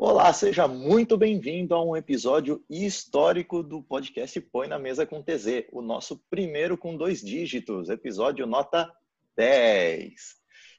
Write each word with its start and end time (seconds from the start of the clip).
Olá, 0.00 0.32
seja 0.32 0.68
muito 0.68 1.16
bem-vindo 1.16 1.74
a 1.74 1.84
um 1.84 1.96
episódio 1.96 2.64
histórico 2.70 3.64
do 3.64 3.82
podcast 3.82 4.40
Põe 4.42 4.68
na 4.68 4.78
Mesa 4.78 5.04
com 5.04 5.20
TZ, 5.20 5.64
o 5.72 5.82
nosso 5.82 6.22
primeiro 6.30 6.78
com 6.78 6.96
dois 6.96 7.20
dígitos, 7.20 7.90
episódio 7.90 8.46
nota 8.46 8.88
10. 9.36 10.14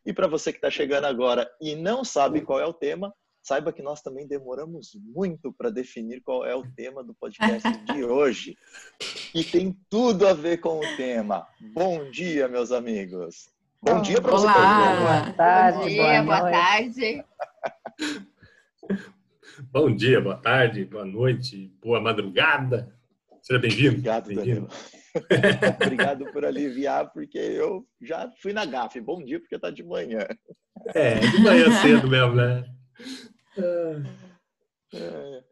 E 0.06 0.14
para 0.14 0.26
você 0.26 0.54
que 0.54 0.58
está 0.60 0.72
chegando 0.72 1.04
agora 1.04 1.52
e 1.60 1.76
não 1.76 2.06
sabe 2.06 2.40
qual 2.40 2.62
é 2.62 2.66
o 2.66 2.72
tema, 2.72 3.14
saiba 3.44 3.74
que 3.74 3.82
nós 3.82 4.02
também 4.02 4.26
demoramos 4.26 4.98
muito 5.14 5.52
para 5.52 5.70
definir 5.70 6.22
qual 6.22 6.46
é 6.46 6.56
o 6.56 6.64
tema 6.72 7.04
do 7.04 7.14
podcast 7.14 7.70
de 7.94 8.06
hoje. 8.08 8.58
E 9.36 9.44
tem 9.44 9.78
tudo 9.90 10.30
a 10.30 10.34
ver 10.34 10.62
com 10.62 10.80
o 10.80 10.96
tema. 10.96 11.46
Bom 11.74 12.10
dia, 12.10 12.48
meus 12.48 12.72
amigos. 12.72 13.50
Bom 13.84 14.02
dia 14.02 14.22
para 14.22 14.32
você. 14.32 14.46
Olá, 14.46 14.96
boa 14.96 15.34
tarde, 15.34 15.78
Bom 15.78 15.88
dia, 15.88 16.24
boa, 16.24 16.40
boa 16.40 16.52
tarde. 16.52 17.26
Bom 19.72 19.94
dia, 19.94 20.22
boa 20.22 20.36
tarde, 20.36 20.86
boa 20.86 21.06
noite, 21.06 21.72
boa 21.82 22.00
madrugada. 22.00 22.96
Seja 23.42 23.60
bem-vindo. 23.60 23.96
Obrigado, 23.96 24.28
bem 24.28 24.36
Danilo. 24.36 24.68
Obrigado 25.84 26.26
por 26.32 26.46
aliviar, 26.46 27.12
porque 27.12 27.38
eu 27.38 27.86
já 28.02 28.32
fui 28.42 28.54
na 28.54 28.66
gafe. 28.66 29.02
Bom 29.02 29.24
dia, 29.24 29.40
porque 29.40 29.58
tá 29.58 29.70
de 29.70 29.84
manhã. 29.84 30.26
É, 30.94 31.20
de 31.20 31.42
manhã 31.42 31.72
cedo 31.82 32.08
mesmo, 32.08 32.36
né? 32.36 32.64
É. 34.94 35.44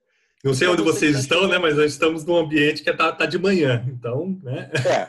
Não 0.43 0.53
sei 0.53 0.67
onde 0.67 0.83
vocês 0.83 1.17
estão, 1.17 1.47
né? 1.47 1.57
Mas 1.57 1.75
nós 1.75 1.91
estamos 1.91 2.23
num 2.23 2.37
ambiente 2.37 2.83
que 2.83 2.93
tá, 2.93 3.11
tá 3.11 3.25
de 3.25 3.37
manhã, 3.37 3.83
então, 3.87 4.39
né? 4.43 4.69
É, 4.85 5.05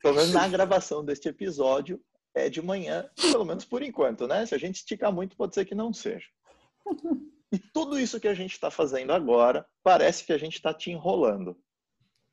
pelo 0.00 0.16
menos 0.16 0.32
na 0.32 0.46
gravação 0.48 1.04
deste 1.04 1.28
episódio 1.28 2.00
é 2.34 2.48
de 2.48 2.62
manhã, 2.62 3.08
pelo 3.30 3.44
menos 3.44 3.64
por 3.64 3.82
enquanto, 3.82 4.26
né? 4.26 4.44
Se 4.46 4.54
a 4.54 4.58
gente 4.58 4.76
esticar 4.76 5.12
muito, 5.12 5.36
pode 5.36 5.54
ser 5.54 5.64
que 5.64 5.74
não 5.74 5.92
seja. 5.92 6.26
E 7.52 7.58
tudo 7.58 7.98
isso 7.98 8.18
que 8.18 8.28
a 8.28 8.34
gente 8.34 8.52
está 8.52 8.70
fazendo 8.70 9.12
agora 9.12 9.66
parece 9.82 10.24
que 10.24 10.32
a 10.32 10.38
gente 10.38 10.54
está 10.54 10.72
te 10.72 10.90
enrolando. 10.90 11.60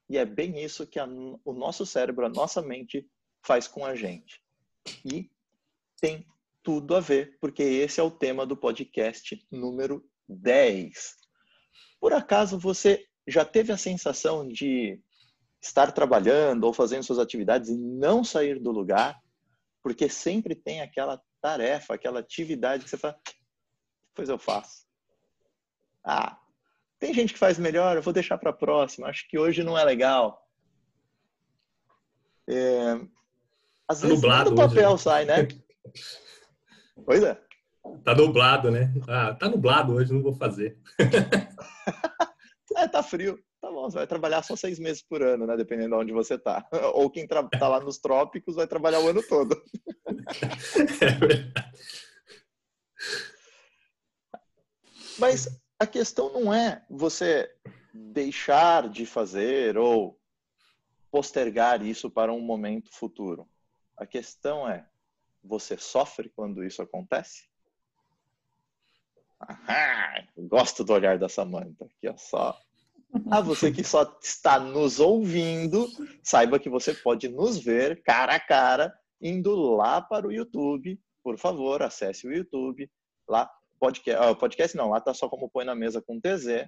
E 0.10 0.18
é 0.18 0.26
bem 0.26 0.64
isso 0.64 0.88
que 0.88 0.98
a, 0.98 1.06
o 1.06 1.54
nosso 1.54 1.86
cérebro, 1.86 2.26
a 2.26 2.30
nossa 2.30 2.62
mente 2.62 3.06
faz 3.46 3.68
com 3.68 3.86
a 3.86 3.94
gente. 3.96 4.42
E 5.06 5.30
tem 6.00 6.26
tudo 6.64 6.96
a 6.96 7.00
ver, 7.00 7.38
porque 7.40 7.62
esse 7.62 8.00
é 8.00 8.04
o 8.04 8.10
tema 8.10 8.46
do 8.46 8.56
podcast 8.56 9.46
número 9.52 10.04
10. 10.28 11.16
Por 12.00 12.14
acaso 12.14 12.58
você 12.58 13.06
já 13.28 13.44
teve 13.44 13.72
a 13.72 13.78
sensação 13.78 14.48
de 14.48 15.00
estar 15.62 15.92
trabalhando 15.92 16.64
ou 16.64 16.74
fazendo 16.74 17.04
suas 17.04 17.20
atividades 17.20 17.70
e 17.70 17.78
não 17.78 18.24
sair 18.24 18.60
do 18.60 18.72
lugar? 18.72 19.20
Porque 19.84 20.10
sempre 20.10 20.56
tem 20.56 20.82
aquela 20.82 21.22
tarefa, 21.42 21.94
aquela 21.94 22.20
atividade 22.22 22.84
que 22.84 22.90
você 22.90 22.98
fala, 22.98 23.20
pois 24.16 24.30
eu 24.30 24.40
faço. 24.40 24.89
Ah, 26.04 26.38
tem 27.00 27.14
gente 27.14 27.34
que 27.34 27.40
faz 27.40 27.58
melhor, 27.58 27.96
eu 27.96 28.02
vou 28.02 28.14
deixar 28.14 28.38
para 28.38 28.50
a 28.50 28.54
próxima. 28.54 29.08
Acho 29.08 29.28
que 29.28 29.38
hoje 29.38 29.64
não 29.64 29.78
é 29.78 29.84
legal. 29.84 30.46
É, 32.50 32.94
às 33.88 34.02
Tá 34.02 34.08
vezes 34.08 34.22
nublado 34.22 34.50
do 34.52 34.56
papel 34.56 34.92
hoje. 34.92 35.04
sai, 35.04 35.26
né? 35.26 35.48
Pois 37.06 37.24
é. 37.24 37.40
Tá 38.04 38.14
nublado, 38.16 38.70
né? 38.72 38.94
Ah, 39.08 39.34
tá 39.34 39.48
nublado 39.50 39.94
hoje, 39.94 40.14
não 40.14 40.22
vou 40.22 40.34
fazer. 40.34 40.78
É, 42.76 42.88
tá 42.88 43.04
frio. 43.04 43.38
Tá 43.60 43.70
bom, 43.70 43.90
você 43.90 43.98
vai 43.98 44.08
trabalhar 44.08 44.42
só 44.42 44.56
seis 44.56 44.80
meses 44.80 45.02
por 45.02 45.22
ano, 45.22 45.46
né? 45.46 45.58
Dependendo 45.58 45.90
de 45.90 46.02
onde 46.02 46.14
você 46.14 46.38
tá. 46.38 46.66
Ou 46.94 47.10
quem 47.10 47.28
tá 47.28 47.68
lá 47.68 47.82
nos 47.82 47.98
trópicos 47.98 48.56
vai 48.56 48.66
trabalhar 48.68 49.02
o 49.02 49.10
ano 49.10 49.22
todo. 49.28 49.62
É 51.02 51.10
verdade. 51.12 51.54
Mas 55.18 55.48
a 55.80 55.88
questão 55.88 56.32
não 56.34 56.54
é 56.54 56.84
você 56.90 57.50
deixar 57.94 58.90
de 58.90 59.06
fazer 59.06 59.78
ou 59.78 60.20
postergar 61.10 61.82
isso 61.82 62.10
para 62.10 62.34
um 62.34 62.42
momento 62.42 62.92
futuro. 62.92 63.48
A 63.96 64.06
questão 64.06 64.70
é, 64.70 64.86
você 65.44 65.78
sofre 65.78 66.30
quando 66.30 66.64
isso 66.64 66.82
acontece? 66.82 67.48
Ah, 69.40 70.22
gosto 70.38 70.84
do 70.84 70.92
olhar 70.92 71.18
da 71.18 71.30
Samantha. 71.30 71.86
Aqui, 71.86 72.10
ó, 72.10 72.18
só. 72.18 72.60
Ah, 73.32 73.42
você 73.42 73.72
que 73.72 73.84
só 73.84 74.20
está 74.22 74.60
nos 74.60 75.00
ouvindo, 75.00 75.88
saiba 76.22 76.60
que 76.60 76.70
você 76.70 76.94
pode 76.94 77.28
nos 77.28 77.58
ver 77.58 78.04
cara 78.04 78.36
a 78.36 78.40
cara 78.40 78.96
indo 79.20 79.56
lá 79.76 80.00
para 80.00 80.28
o 80.28 80.32
YouTube. 80.32 81.02
Por 81.24 81.36
favor, 81.36 81.82
acesse 81.82 82.28
o 82.28 82.32
YouTube. 82.32 82.88
Lá, 83.28 83.50
podcast, 83.80 84.24
ah, 84.24 84.36
podcast 84.36 84.76
não, 84.76 84.90
lá 84.90 85.00
tá 85.00 85.14
só 85.14 85.30
como 85.30 85.50
põe 85.50 85.66
na 85.66 85.76
mesa 85.76 86.02
com 86.02 86.20
TZ. 86.20 86.68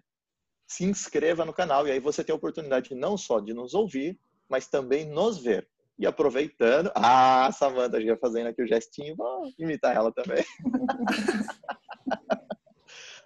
Se 0.68 0.86
inscreva 0.86 1.46
no 1.46 1.54
canal 1.54 1.88
e 1.88 1.92
aí 1.92 2.00
você 2.00 2.24
tem 2.24 2.34
a 2.34 2.38
oportunidade 2.38 2.96
não 2.96 3.18
só 3.18 3.40
de 3.40 3.54
nos 3.54 3.74
ouvir, 3.74 4.20
mas 4.50 4.68
também 4.68 5.06
nos 5.06 5.38
ver. 5.38 5.68
E 6.00 6.08
aproveitando, 6.08 6.92
ah, 6.96 7.48
a 7.48 7.52
Samantha 7.52 8.02
já 8.02 8.18
fazendo 8.18 8.48
aqui 8.48 8.64
o 8.64 8.68
gestinho, 8.68 9.16
vou 9.16 9.44
imitar 9.60 9.96
ela 9.96 10.12
também. 10.12 10.44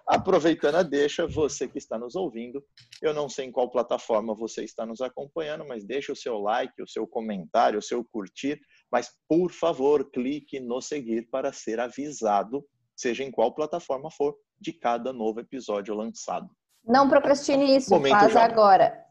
Aproveitando 0.06 0.76
a 0.76 0.84
deixa, 0.84 1.26
você 1.26 1.66
que 1.66 1.78
está 1.78 1.98
nos 1.98 2.14
ouvindo, 2.14 2.64
eu 3.02 3.12
não 3.12 3.28
sei 3.28 3.46
em 3.46 3.50
qual 3.50 3.68
plataforma 3.68 4.36
você 4.36 4.62
está 4.62 4.86
nos 4.86 5.00
acompanhando, 5.00 5.66
mas 5.66 5.84
deixa 5.84 6.12
o 6.12 6.16
seu 6.16 6.38
like, 6.38 6.80
o 6.80 6.86
seu 6.86 7.08
comentário, 7.08 7.80
o 7.80 7.82
seu 7.82 8.04
curtir, 8.04 8.60
mas 8.90 9.10
por 9.28 9.50
favor, 9.50 10.08
clique 10.12 10.60
no 10.60 10.80
seguir 10.80 11.28
para 11.28 11.52
ser 11.52 11.80
avisado, 11.80 12.64
seja 12.96 13.22
em 13.22 13.30
qual 13.30 13.52
plataforma 13.52 14.10
for, 14.10 14.36
de 14.58 14.72
cada 14.72 15.12
novo 15.12 15.40
episódio 15.40 15.94
lançado. 15.94 16.50
Não 16.82 17.08
procrastine 17.08 17.76
isso, 17.76 17.90
Momento 17.90 18.18
faz 18.18 18.32
já. 18.32 18.44
agora. 18.44 19.04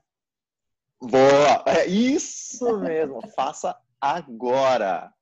Boa! 1.00 1.64
É 1.68 1.86
isso 1.86 2.80
mesmo, 2.80 3.22
faça 3.36 3.78
agora. 4.02 5.14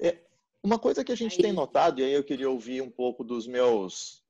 É, 0.00 0.18
uma 0.62 0.78
coisa 0.78 1.04
que 1.04 1.12
a 1.12 1.16
gente 1.16 1.36
Aí. 1.36 1.42
tem 1.42 1.52
notado, 1.52 2.00
e 2.00 2.04
aí 2.04 2.12
eu 2.12 2.24
queria 2.24 2.48
ouvir 2.48 2.80
um 2.80 2.90
pouco 2.90 3.22
dos 3.22 3.46
meus 3.46 4.24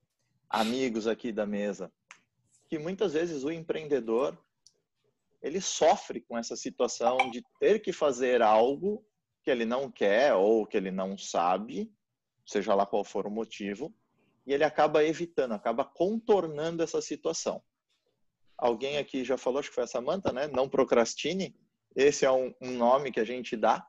amigos 0.51 1.07
aqui 1.07 1.31
da 1.31 1.47
mesa, 1.47 1.93
que 2.69 2.79
muitas 2.79 3.13
vezes 3.13 3.45
o 3.45 3.51
empreendedor 3.51 4.37
ele 5.43 5.61
sofre 5.61 6.21
com 6.21 6.39
essa 6.39 6.57
situação 6.57 7.31
de 7.31 7.45
ter 7.59 7.81
que 7.81 7.93
fazer 7.93 8.41
algo 8.43 9.05
que 9.43 9.51
ele 9.51 9.65
não 9.65 9.91
quer 9.91 10.35
ou 10.35 10.67
que 10.67 10.77
ele 10.77 10.91
não 10.91 11.19
sabe, 11.19 11.93
seja 12.47 12.75
lá 12.75 12.87
qual 12.87 13.05
for 13.05 13.27
o 13.27 13.31
motivo, 13.31 13.95
e 14.47 14.53
ele 14.53 14.65
acaba 14.65 15.05
evitando, 15.05 15.53
acaba 15.53 15.85
contornando 15.85 16.83
essa 16.83 17.01
situação. 17.01 17.63
Alguém 18.57 18.99
aqui 18.99 19.25
já 19.25 19.37
falou, 19.37 19.61
acho 19.61 19.69
que 19.69 19.75
foi 19.75 19.85
a 19.85 19.89
Samanta, 19.89 20.33
né? 20.33 20.47
Não 20.47 20.69
procrastine. 20.69 21.55
Esse 21.95 22.25
é 22.25 22.31
um, 22.31 22.55
um 22.61 22.71
nome 22.73 23.11
que 23.11 23.21
a 23.21 23.25
gente 23.25 23.57
dá 23.57 23.87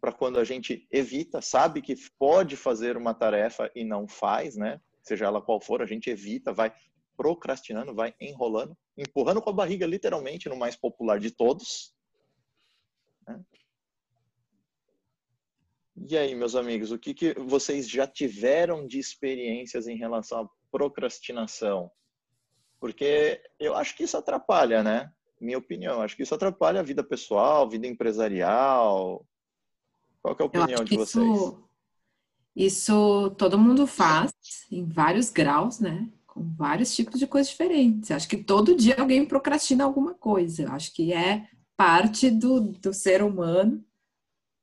para 0.00 0.12
quando 0.12 0.38
a 0.38 0.44
gente 0.44 0.86
evita, 0.90 1.40
sabe 1.40 1.80
que 1.80 1.94
pode 2.18 2.56
fazer 2.56 2.96
uma 2.96 3.14
tarefa 3.14 3.70
e 3.74 3.84
não 3.84 4.06
faz, 4.06 4.54
né? 4.56 4.80
Seja 5.02 5.26
ela 5.26 5.40
qual 5.40 5.60
for, 5.60 5.80
a 5.80 5.86
gente 5.86 6.10
evita, 6.10 6.52
vai 6.52 6.72
procrastinando, 7.16 7.94
vai 7.94 8.14
enrolando, 8.20 8.76
empurrando 8.96 9.40
com 9.40 9.50
a 9.50 9.54
barriga, 9.54 9.86
literalmente, 9.86 10.48
no 10.48 10.56
mais 10.56 10.76
popular 10.76 11.18
de 11.18 11.30
todos. 11.30 11.94
né? 13.26 13.40
E 15.96 16.18
aí, 16.18 16.34
meus 16.34 16.56
amigos, 16.56 16.90
o 16.90 16.98
que, 16.98 17.14
que 17.14 17.34
vocês 17.34 17.88
já 17.88 18.06
tiveram 18.06 18.86
de 18.86 18.98
experiências 18.98 19.86
em 19.86 19.96
relação 19.96 20.42
à 20.42 20.48
procrastinação? 20.70 21.90
Porque 22.80 23.40
eu 23.60 23.74
acho 23.76 23.96
que 23.96 24.02
isso 24.02 24.16
atrapalha, 24.16 24.82
né? 24.82 25.10
Minha 25.40 25.58
opinião, 25.58 26.02
acho 26.02 26.16
que 26.16 26.22
isso 26.22 26.34
atrapalha 26.34 26.80
a 26.80 26.82
vida 26.82 27.02
pessoal, 27.02 27.68
vida 27.68 27.86
empresarial. 27.86 29.24
Qual 30.20 30.36
é 30.38 30.42
a 30.42 30.46
opinião 30.46 30.84
de 30.84 30.96
vocês? 30.96 31.24
isso, 31.24 31.68
isso 32.56 33.30
todo 33.38 33.58
mundo 33.58 33.86
faz 33.86 34.32
em 34.70 34.84
vários 34.84 35.30
graus, 35.30 35.78
né? 35.78 36.10
Com 36.26 36.42
vários 36.54 36.94
tipos 36.94 37.20
de 37.20 37.26
coisas 37.26 37.50
diferentes. 37.50 38.10
Acho 38.10 38.28
que 38.28 38.36
todo 38.36 38.76
dia 38.76 38.96
alguém 38.98 39.24
procrastina 39.24 39.84
alguma 39.84 40.12
coisa. 40.12 40.72
Acho 40.72 40.92
que 40.92 41.12
é 41.12 41.48
parte 41.76 42.30
do, 42.30 42.60
do 42.60 42.92
ser 42.92 43.22
humano, 43.22 43.84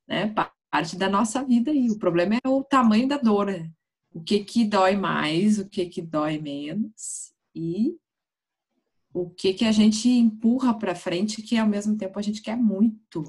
né? 0.07 0.27
Pa- 0.71 0.79
Parte 0.79 0.95
da 0.97 1.09
nossa 1.09 1.43
vida 1.43 1.71
e 1.71 1.89
o 1.91 1.99
problema 1.99 2.35
é 2.43 2.47
o 2.49 2.63
tamanho 2.63 3.07
da 3.07 3.17
dor, 3.17 3.47
né? 3.47 3.71
O 4.13 4.21
que 4.23 4.43
que 4.43 4.65
dói 4.65 4.95
mais, 4.95 5.59
o 5.59 5.69
que 5.69 5.85
que 5.87 6.01
dói 6.01 6.37
menos 6.39 7.33
e 7.55 7.97
o 9.13 9.29
que 9.29 9.53
que 9.53 9.65
a 9.65 9.71
gente 9.71 10.07
empurra 10.09 10.73
para 10.77 10.95
frente 10.95 11.41
que 11.41 11.57
ao 11.57 11.67
mesmo 11.67 11.97
tempo 11.97 12.17
a 12.17 12.21
gente 12.21 12.41
quer 12.41 12.55
muito. 12.57 13.23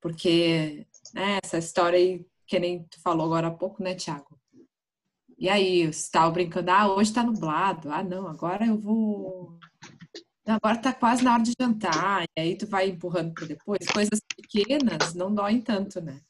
Porque 0.00 0.86
né, 1.14 1.38
essa 1.44 1.58
história 1.58 1.98
aí, 1.98 2.26
que 2.46 2.58
nem 2.58 2.84
tu 2.84 3.00
falou 3.02 3.26
agora 3.26 3.48
há 3.48 3.50
pouco, 3.50 3.82
né, 3.82 3.94
Tiago? 3.94 4.38
E 5.38 5.48
aí, 5.48 5.86
você 5.86 6.00
estava 6.00 6.30
brincando, 6.32 6.70
ah, 6.70 6.92
hoje 6.94 7.12
tá 7.12 7.22
nublado, 7.22 7.90
ah, 7.92 8.02
não, 8.02 8.26
agora 8.26 8.66
eu 8.66 8.78
vou. 8.78 9.58
Agora 10.48 10.78
tá 10.78 10.94
quase 10.94 11.22
na 11.22 11.34
hora 11.34 11.42
de 11.42 11.52
jantar, 11.60 12.24
e 12.36 12.40
aí 12.40 12.56
tu 12.56 12.66
vai 12.66 12.88
empurrando 12.88 13.34
para 13.34 13.46
depois. 13.46 13.86
Coisas 13.86 14.18
pequenas 14.34 15.14
não 15.14 15.34
doem 15.34 15.60
tanto, 15.60 16.00
né? 16.00 16.20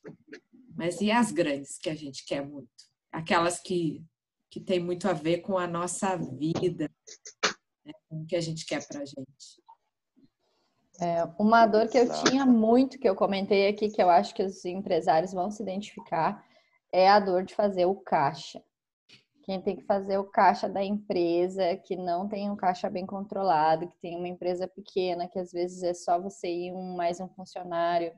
Mas 0.76 1.00
e 1.00 1.10
as 1.10 1.30
grandes 1.30 1.78
que 1.78 1.88
a 1.88 1.94
gente 1.94 2.24
quer 2.26 2.44
muito? 2.44 2.68
Aquelas 3.12 3.60
que 3.60 4.04
que 4.50 4.60
tem 4.60 4.80
muito 4.80 5.08
a 5.08 5.12
ver 5.12 5.38
com 5.38 5.58
a 5.58 5.66
nossa 5.66 6.16
vida, 6.16 6.90
né? 7.84 7.92
com 8.08 8.22
o 8.22 8.26
que 8.26 8.34
a 8.34 8.40
gente 8.40 8.64
quer 8.64 8.86
para 8.86 9.02
a 9.02 9.04
gente. 9.04 9.62
É, 11.00 11.24
uma 11.38 11.66
dor 11.66 11.88
que 11.88 11.98
eu 11.98 12.12
tinha 12.24 12.44
muito, 12.44 12.98
que 12.98 13.08
eu 13.08 13.14
comentei 13.14 13.68
aqui, 13.68 13.88
que 13.88 14.02
eu 14.02 14.10
acho 14.10 14.34
que 14.34 14.42
os 14.42 14.64
empresários 14.64 15.32
vão 15.32 15.50
se 15.50 15.62
identificar, 15.62 16.44
é 16.90 17.08
a 17.08 17.20
dor 17.20 17.44
de 17.44 17.54
fazer 17.54 17.84
o 17.84 17.94
caixa. 17.94 18.62
Quem 19.48 19.62
tem 19.62 19.76
que 19.76 19.84
fazer 19.84 20.18
o 20.18 20.24
caixa 20.24 20.68
da 20.68 20.84
empresa, 20.84 21.74
que 21.74 21.96
não 21.96 22.28
tem 22.28 22.50
um 22.50 22.54
caixa 22.54 22.90
bem 22.90 23.06
controlado, 23.06 23.88
que 23.88 23.96
tem 23.96 24.14
uma 24.14 24.28
empresa 24.28 24.68
pequena, 24.68 25.26
que 25.26 25.38
às 25.38 25.50
vezes 25.50 25.82
é 25.82 25.94
só 25.94 26.20
você 26.20 26.46
e 26.46 26.70
um, 26.70 26.94
mais 26.94 27.18
um 27.18 27.30
funcionário, 27.30 28.12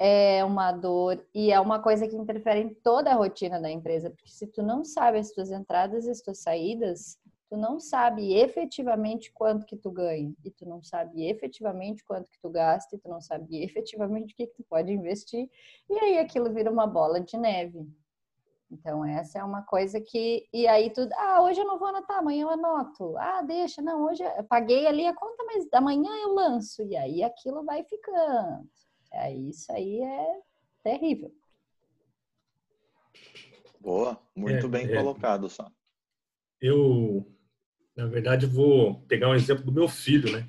é 0.00 0.44
uma 0.44 0.72
dor. 0.72 1.24
E 1.32 1.52
é 1.52 1.60
uma 1.60 1.80
coisa 1.80 2.08
que 2.08 2.16
interfere 2.16 2.58
em 2.58 2.74
toda 2.74 3.12
a 3.12 3.14
rotina 3.14 3.60
da 3.60 3.70
empresa, 3.70 4.10
porque 4.10 4.32
se 4.32 4.48
tu 4.48 4.64
não 4.64 4.84
sabe 4.84 5.18
as 5.18 5.30
tuas 5.30 5.52
entradas 5.52 6.06
e 6.06 6.10
as 6.10 6.20
tuas 6.20 6.40
saídas, 6.40 7.16
tu 7.48 7.56
não 7.56 7.78
sabe 7.78 8.34
efetivamente 8.34 9.30
quanto 9.32 9.64
que 9.64 9.76
tu 9.76 9.92
ganha, 9.92 10.34
e 10.44 10.50
tu 10.50 10.66
não 10.66 10.82
sabe 10.82 11.24
efetivamente 11.24 12.04
quanto 12.04 12.28
que 12.28 12.40
tu 12.40 12.50
gasta, 12.50 12.96
e 12.96 12.98
tu 12.98 13.08
não 13.08 13.20
sabe 13.20 13.62
efetivamente 13.62 14.34
o 14.34 14.36
que, 14.36 14.48
que 14.48 14.56
tu 14.56 14.64
pode 14.68 14.92
investir, 14.92 15.48
e 15.88 15.98
aí 16.00 16.18
aquilo 16.18 16.52
vira 16.52 16.68
uma 16.68 16.88
bola 16.88 17.20
de 17.20 17.36
neve. 17.38 17.86
Então, 18.72 19.04
essa 19.04 19.38
é 19.38 19.44
uma 19.44 19.62
coisa 19.62 20.00
que. 20.00 20.48
E 20.52 20.66
aí 20.66 20.90
tu. 20.90 21.08
Ah, 21.14 21.42
hoje 21.42 21.60
eu 21.60 21.66
não 21.66 21.78
vou 21.78 21.88
anotar, 21.88 22.18
amanhã 22.18 22.42
eu 22.42 22.50
anoto. 22.50 23.16
Ah, 23.18 23.42
deixa, 23.42 23.82
não, 23.82 24.04
hoje 24.06 24.22
eu 24.22 24.44
paguei 24.44 24.86
ali 24.86 25.06
a 25.06 25.14
conta, 25.14 25.44
mas 25.44 25.68
amanhã 25.72 26.10
eu 26.22 26.34
lanço. 26.34 26.82
E 26.82 26.96
aí 26.96 27.22
aquilo 27.22 27.64
vai 27.64 27.84
ficando. 27.84 28.68
Aí 29.12 29.50
isso 29.50 29.70
aí 29.70 30.02
é 30.02 30.40
terrível. 30.82 31.30
Boa, 33.78 34.18
muito 34.34 34.66
é, 34.66 34.68
bem 34.68 34.86
é, 34.86 34.96
colocado, 34.96 35.48
só. 35.48 35.70
Eu 36.60 37.26
na 37.96 38.06
verdade, 38.06 38.46
vou 38.46 39.00
pegar 39.02 39.28
um 39.28 39.34
exemplo 39.34 39.64
do 39.64 39.72
meu 39.72 39.86
filho, 39.86 40.32
né? 40.32 40.48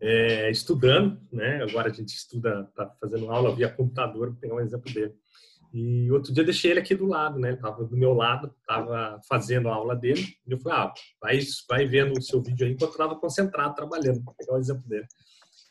É, 0.00 0.50
estudando, 0.50 1.20
né? 1.32 1.62
Agora 1.62 1.90
a 1.90 1.92
gente 1.92 2.14
estuda, 2.14 2.70
tá 2.76 2.88
fazendo 3.00 3.30
aula 3.30 3.54
via 3.54 3.72
computador, 3.72 4.30
vou 4.30 4.40
pegar 4.40 4.54
um 4.54 4.60
exemplo 4.60 4.92
dele. 4.92 5.14
E 5.72 6.10
outro 6.10 6.32
dia 6.32 6.44
deixei 6.44 6.70
ele 6.70 6.80
aqui 6.80 6.94
do 6.94 7.06
lado, 7.06 7.38
né? 7.38 7.48
Ele 7.48 7.56
estava 7.56 7.84
do 7.84 7.96
meu 7.96 8.14
lado, 8.14 8.52
estava 8.60 9.20
fazendo 9.28 9.68
a 9.68 9.74
aula 9.74 9.94
dele. 9.94 10.26
E 10.46 10.52
eu 10.52 10.58
falei, 10.58 10.78
ah, 10.78 10.94
vai, 11.20 11.38
vai 11.68 11.86
vendo 11.86 12.18
o 12.18 12.22
seu 12.22 12.42
vídeo 12.42 12.66
aí 12.66 12.72
enquanro 12.72 12.92
eu 12.92 12.92
estava 12.92 13.20
concentrado 13.20 13.74
trabalhando. 13.74 14.22
Vou 14.22 14.34
pegar 14.34 14.54
o 14.54 14.58
exemplo 14.58 14.88
dele. 14.88 15.06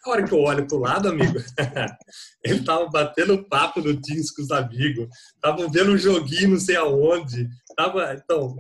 A 0.06 0.10
hora 0.12 0.24
que 0.24 0.34
eu 0.34 0.40
olho 0.40 0.68
pro 0.68 0.78
lado, 0.78 1.10
amigo, 1.10 1.40
ele 2.44 2.64
tava 2.64 2.88
batendo 2.88 3.44
papo 3.46 3.82
no 3.82 4.00
Teams 4.00 4.30
com 4.30 4.44
os 4.44 4.52
amigos, 4.52 5.08
tava 5.42 5.68
vendo 5.68 5.94
um 5.94 5.98
joguinho 5.98 6.52
não 6.52 6.60
sei 6.60 6.76
aonde, 6.76 7.50
tava, 7.76 8.14
então, 8.14 8.56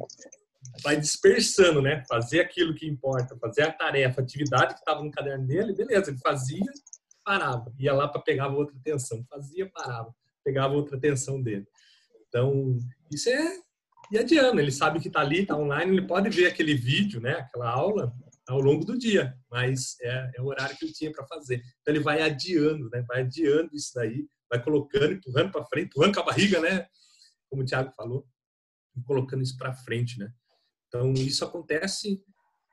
vai 0.81 0.99
dispersando, 0.99 1.83
né? 1.83 2.03
Fazer 2.09 2.39
aquilo 2.39 2.73
que 2.73 2.87
importa, 2.87 3.37
fazer 3.37 3.61
a 3.61 3.71
tarefa, 3.71 4.21
a 4.21 4.23
atividade 4.23 4.73
que 4.73 4.79
estava 4.79 5.03
no 5.03 5.11
caderno 5.11 5.45
dele, 5.45 5.75
beleza, 5.75 6.09
ele 6.09 6.17
fazia, 6.17 6.65
parava, 7.23 7.71
ia 7.77 7.93
lá 7.93 8.07
para 8.07 8.21
pegar 8.21 8.47
outra 8.47 8.75
atenção, 8.75 9.23
fazia, 9.29 9.69
parava, 9.69 10.13
pegava 10.45 10.75
outra 10.75 10.95
atenção 10.95 11.41
dele. 11.41 11.67
Então, 12.29 12.77
isso 13.11 13.29
é 13.29 13.65
e 14.11 14.19
adiando, 14.19 14.61
ele 14.61 14.71
sabe 14.71 14.99
que 14.99 15.07
está 15.07 15.21
ali, 15.21 15.41
está 15.41 15.57
online, 15.57 15.91
ele 15.91 16.07
pode 16.07 16.29
ver 16.29 16.45
aquele 16.45 16.75
vídeo, 16.75 17.19
né, 17.19 17.33
aquela 17.33 17.69
aula 17.69 18.13
ao 18.47 18.61
longo 18.61 18.85
do 18.85 18.97
dia, 18.97 19.35
mas 19.49 19.99
é, 19.99 20.31
é 20.35 20.41
o 20.41 20.45
horário 20.45 20.77
que 20.77 20.85
ele 20.85 20.93
tinha 20.93 21.11
para 21.11 21.25
fazer. 21.25 21.55
Então 21.81 21.93
ele 21.93 22.03
vai 22.03 22.21
adiando, 22.21 22.87
né, 22.91 23.03
vai 23.07 23.21
adiando 23.21 23.71
isso 23.73 23.91
daí, 23.95 24.27
vai 24.47 24.63
colocando, 24.63 25.13
empurrando 25.13 25.51
para 25.51 25.65
frente, 25.65 25.87
empurrando 25.87 26.13
com 26.13 26.19
a 26.19 26.25
barriga, 26.25 26.61
né, 26.61 26.87
como 27.49 27.63
o 27.63 27.65
Thiago 27.65 27.91
falou, 27.95 28.27
colocando 29.05 29.41
isso 29.41 29.57
para 29.57 29.73
frente, 29.73 30.19
né. 30.19 30.31
Então, 30.87 31.11
isso 31.13 31.43
acontece 31.43 32.23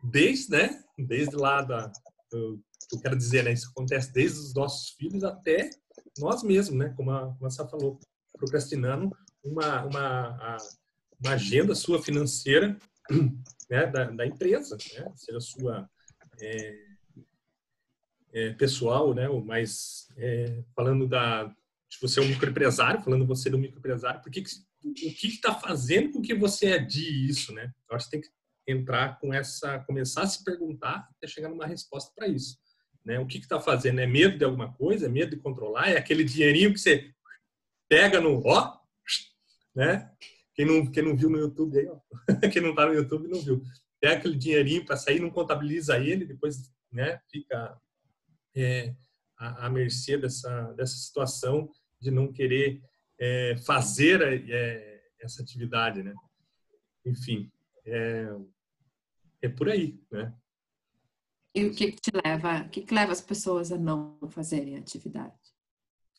desde, 0.04 0.50
né, 0.50 0.84
desde 0.98 1.34
lá 1.34 1.62
da, 1.62 1.90
eu, 2.30 2.60
eu 2.92 3.00
quero 3.00 3.16
dizer, 3.16 3.42
né, 3.42 3.52
isso 3.52 3.70
acontece 3.70 4.12
desde 4.12 4.38
os 4.38 4.54
nossos 4.54 4.90
filhos 4.90 5.24
até 5.24 5.70
nós 6.18 6.42
mesmos, 6.42 6.78
né, 6.78 6.92
como 6.96 7.10
a, 7.10 7.34
como 7.34 7.46
a 7.46 7.50
Sá 7.50 7.66
falou, 7.66 7.98
procrastinando 8.32 9.10
uma, 9.44 9.84
uma, 9.84 10.56
uma 11.20 11.32
agenda 11.32 11.74
sua 11.74 12.02
financeira, 12.02 12.76
né, 13.70 13.86
da, 13.86 14.10
da 14.10 14.26
empresa, 14.26 14.76
né, 14.94 15.12
seja 15.16 15.40
sua 15.40 15.88
é, 16.40 16.84
é, 18.32 18.52
pessoal, 18.54 19.14
né, 19.14 19.28
ou 19.28 19.44
mais 19.44 20.08
é, 20.16 20.62
falando 20.74 21.06
da, 21.06 21.44
de 21.44 21.98
você 22.00 22.20
é 22.20 22.22
um 22.22 22.28
microempresário, 22.28 23.02
falando 23.02 23.26
você 23.26 23.50
do 23.50 23.58
microempresário, 23.58 24.22
por 24.22 24.30
que, 24.30 24.42
que 24.42 24.50
o 24.84 24.92
que 24.92 25.28
está 25.28 25.54
fazendo 25.54 26.10
com 26.10 26.22
que 26.22 26.34
você 26.34 26.72
adie 26.72 27.28
isso, 27.28 27.52
né? 27.52 27.72
Eu 27.88 27.96
acho 27.96 28.06
que 28.06 28.10
tem 28.12 28.20
que 28.20 28.28
entrar 28.66 29.18
com 29.20 29.32
essa, 29.32 29.78
começar 29.80 30.22
a 30.22 30.26
se 30.26 30.42
perguntar 30.42 31.08
até 31.16 31.26
chegar 31.26 31.48
numa 31.48 31.66
resposta 31.66 32.12
para 32.14 32.28
isso, 32.28 32.58
né? 33.04 33.18
O 33.18 33.26
que 33.26 33.38
está 33.38 33.60
fazendo? 33.60 34.00
É 34.00 34.06
medo 34.06 34.38
de 34.38 34.44
alguma 34.44 34.72
coisa? 34.72 35.06
É 35.06 35.08
medo 35.08 35.36
de 35.36 35.42
controlar? 35.42 35.90
É 35.90 35.96
aquele 35.96 36.24
dinheirinho 36.24 36.72
que 36.72 36.78
você 36.78 37.12
pega 37.88 38.20
no, 38.20 38.42
ó, 38.46 38.78
né? 39.74 40.10
Quem 40.54 40.66
não, 40.66 40.90
quem 40.90 41.02
não 41.02 41.16
viu 41.16 41.30
no 41.30 41.38
YouTube 41.38 41.78
aí, 41.78 41.88
ó. 41.88 41.98
quem 42.52 42.62
não 42.62 42.70
está 42.70 42.86
no 42.86 42.94
YouTube 42.94 43.28
não 43.28 43.40
viu. 43.40 43.62
Pega 44.00 44.16
aquele 44.16 44.36
dinheirinho 44.36 44.84
para 44.84 44.96
sair, 44.96 45.20
não 45.20 45.30
contabiliza 45.30 45.98
ele, 45.98 46.24
depois, 46.24 46.70
né? 46.90 47.20
Fica 47.30 47.78
é, 48.54 48.94
à, 49.38 49.66
à 49.66 49.70
mercê 49.70 50.16
dessa 50.18 50.72
dessa 50.72 50.96
situação 50.96 51.70
de 52.00 52.10
não 52.10 52.32
querer 52.32 52.82
é, 53.18 53.56
fazer 53.64 54.20
é, 54.50 55.02
essa 55.20 55.42
atividade, 55.42 56.02
né? 56.02 56.12
Enfim, 57.04 57.50
é, 57.86 58.28
é 59.42 59.48
por 59.48 59.68
aí, 59.68 60.00
né? 60.10 60.34
E 61.54 61.66
o 61.66 61.74
que, 61.74 61.92
te 61.92 62.10
leva, 62.24 62.62
o 62.62 62.68
que, 62.70 62.82
que 62.82 62.94
leva 62.94 63.12
as 63.12 63.20
pessoas 63.20 63.70
a 63.70 63.78
não 63.78 64.18
fazerem 64.30 64.76
atividade? 64.76 65.34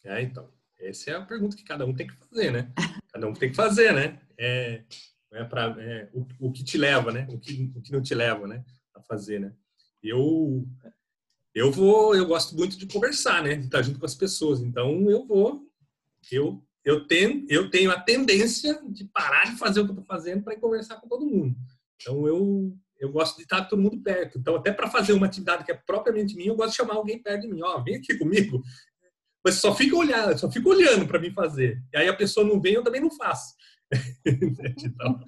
É, 0.04 0.22
então, 0.22 0.50
essa 0.80 1.12
é 1.12 1.16
a 1.16 1.26
pergunta 1.26 1.56
que 1.56 1.64
cada 1.64 1.86
um 1.86 1.94
tem 1.94 2.08
que 2.08 2.16
fazer, 2.16 2.52
né? 2.52 2.72
Cada 3.14 3.28
um 3.28 3.34
tem 3.34 3.52
que 3.52 3.56
fazer, 3.56 3.94
né? 3.94 4.20
É, 4.36 4.84
é 5.34 5.44
para 5.44 5.80
é, 5.80 6.10
o, 6.14 6.26
o 6.48 6.52
que 6.52 6.64
te 6.64 6.80
leva, 6.80 7.12
né? 7.12 7.28
O 7.30 7.38
que, 7.38 7.72
o 7.76 7.82
que 7.82 7.92
não 7.92 8.02
te 8.02 8.16
leva, 8.16 8.48
né? 8.48 8.66
A 8.96 9.02
fazer, 9.02 9.40
né? 9.40 9.54
Eu 10.02 10.68
eu 11.54 11.72
vou, 11.72 12.16
eu 12.16 12.26
gosto 12.26 12.56
muito 12.56 12.76
de 12.76 12.88
conversar, 12.88 13.44
né? 13.44 13.56
De 13.56 13.66
estar 13.66 13.84
junto 13.84 14.00
com 14.00 14.06
as 14.08 14.16
pessoas. 14.16 14.62
Então 14.62 15.08
eu 15.12 15.28
vou, 15.28 15.70
eu 16.32 16.66
eu 16.84 17.08
tenho, 17.08 17.46
eu 17.50 17.70
tenho 17.70 17.92
a 17.92 18.00
tendência 18.00 18.82
de 18.90 19.06
parar 19.06 19.46
de 19.46 19.58
fazer 19.58 19.80
o 19.80 19.86
que 19.86 19.92
eu 19.92 20.00
estou 20.00 20.06
fazendo 20.06 20.44
para 20.44 20.60
conversar 20.60 21.00
com 21.00 21.08
todo 21.08 21.25
mundo. 21.25 21.56
Então, 21.96 22.28
eu, 22.28 22.78
eu 23.03 23.12
gosto 23.12 23.36
de 23.36 23.43
estar 23.43 23.65
todo 23.65 23.81
mundo 23.81 24.01
perto. 24.01 24.39
Então, 24.39 24.55
até 24.55 24.72
para 24.72 24.89
fazer 24.89 25.12
uma 25.12 25.25
atividade 25.25 25.65
que 25.65 25.72
é 25.74 25.75
propriamente 25.75 26.38
minha, 26.38 26.50
eu 26.50 26.55
gosto 26.55 26.72
de 26.72 26.77
chamar 26.77 26.95
alguém 26.95 27.22
perto 27.22 27.41
de 27.41 27.50
mim. 27.50 27.62
Ó, 27.62 27.75
oh, 27.75 27.83
vem 27.83 27.95
aqui 27.95 28.17
comigo. 28.17 28.63
Mas 29.43 29.55
só 29.55 29.75
fica 29.75 29.93
olhando, 29.98 30.39
só 30.39 30.50
fica 30.50 30.69
olhando 30.69 31.05
para 31.05 31.19
mim 31.19 31.29
fazer. 31.33 31.83
E 31.93 31.98
aí 31.98 32.07
a 32.07 32.15
pessoa 32.15 32.48
não 32.48 32.62
vem, 32.62 32.75
eu 32.75 32.83
também 32.83 33.01
não 33.01 33.12
faço. 33.12 33.55
então, 34.25 35.19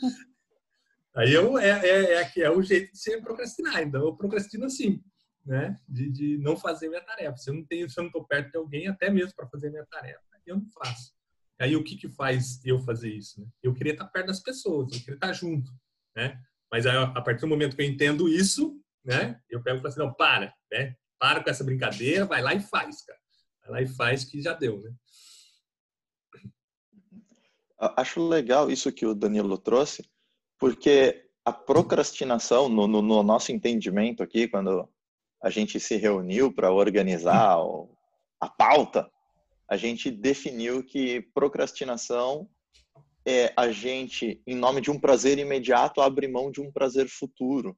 aí 1.18 1.34
eu, 1.34 1.58
é, 1.60 1.86
é, 1.86 2.14
é, 2.14 2.32
é, 2.38 2.50
o 2.50 2.62
jeito 2.64 2.94
de 2.94 2.98
ser 2.98 3.22
procrastinar. 3.22 3.84
Então, 3.84 4.02
eu 4.02 4.16
procrastino 4.16 4.64
assim, 4.64 5.04
né? 5.46 5.78
De, 5.86 6.10
de 6.10 6.38
não 6.38 6.56
fazer 6.56 6.88
minha 6.88 7.04
tarefa. 7.04 7.36
Se 7.36 7.50
eu 7.50 7.56
não 7.56 7.66
tenho, 7.66 7.90
se 7.90 8.00
eu 8.00 8.04
não 8.04 8.10
estou 8.10 8.26
perto 8.26 8.52
de 8.52 8.58
alguém, 8.58 8.88
até 8.88 9.10
mesmo 9.10 9.36
para 9.36 9.50
fazer 9.50 9.70
minha 9.70 9.86
tarefa, 9.86 10.22
eu 10.46 10.56
não 10.56 10.68
faço. 10.70 11.14
Aí 11.60 11.76
o 11.76 11.84
que 11.84 11.98
que 11.98 12.08
faz 12.08 12.66
eu 12.66 12.80
fazer 12.80 13.10
isso? 13.10 13.42
Né? 13.42 13.48
Eu 13.62 13.74
queria 13.74 13.92
estar 13.92 14.06
perto 14.06 14.28
das 14.28 14.40
pessoas, 14.40 14.94
eu 14.94 15.00
queria 15.00 15.16
estar 15.16 15.34
junto, 15.34 15.70
né? 16.16 16.42
Mas 16.76 16.86
aí, 16.86 16.98
a 16.98 17.22
partir 17.22 17.40
do 17.40 17.48
momento 17.48 17.74
que 17.74 17.82
eu 17.82 17.86
entendo 17.86 18.28
isso, 18.28 18.78
né? 19.02 19.40
Eu 19.50 19.64
pego 19.64 19.78
e 19.78 19.80
falo 19.80 19.88
assim, 19.88 20.00
não, 20.00 20.14
para, 20.14 20.54
né? 20.70 20.94
Para 21.18 21.42
com 21.42 21.50
essa 21.50 21.64
brincadeira, 21.64 22.26
vai 22.26 22.42
lá 22.42 22.54
e 22.54 22.60
faz, 22.60 23.02
cara. 23.02 23.20
Vai 23.62 23.72
lá 23.72 23.82
e 23.82 23.88
faz 23.88 24.26
que 24.26 24.42
já 24.42 24.52
deu, 24.52 24.82
né? 24.82 24.94
Acho 27.80 28.28
legal 28.28 28.70
isso 28.70 28.92
que 28.92 29.06
o 29.06 29.16
Danilo 29.16 29.58
trouxe, 29.58 30.06
porque 30.60 31.30
a 31.46 31.54
procrastinação, 31.54 32.68
no, 32.68 32.88
no, 32.88 33.02
no 33.02 33.24
nosso 33.24 33.54
entendimento 33.54 34.22
aqui, 34.22 34.46
quando 34.46 34.86
a 35.42 35.50
gente 35.50 35.80
se 35.80 35.96
reuniu 35.96 36.52
para 36.52 36.74
organizar 36.74 37.56
a 38.38 38.50
pauta, 38.50 39.10
a 39.66 39.78
gente 39.78 40.12
definiu 40.12 40.84
que 40.84 41.22
procrastinação 41.34 42.50
é 43.26 43.52
a 43.58 43.72
gente, 43.72 44.42
em 44.46 44.56
nome 44.56 44.82
de 44.82 44.92
um 44.92 45.00
prazer 45.00 45.38
imediato, 45.38 46.02
abre 46.02 46.28
mão 46.28 46.52
de 46.52 46.62
um 46.62 46.72
prazer 46.72 47.08
futuro. 47.08 47.78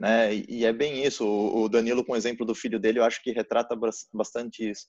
Né? 0.00 0.34
E 0.48 0.64
é 0.64 0.72
bem 0.72 1.04
isso. 1.04 1.26
O 1.26 1.68
Danilo, 1.68 2.04
com 2.04 2.12
o 2.12 2.16
exemplo 2.16 2.46
do 2.46 2.54
filho 2.54 2.78
dele, 2.78 2.98
eu 2.98 3.04
acho 3.04 3.22
que 3.22 3.32
retrata 3.32 3.76
bastante 4.12 4.68
isso. 4.68 4.86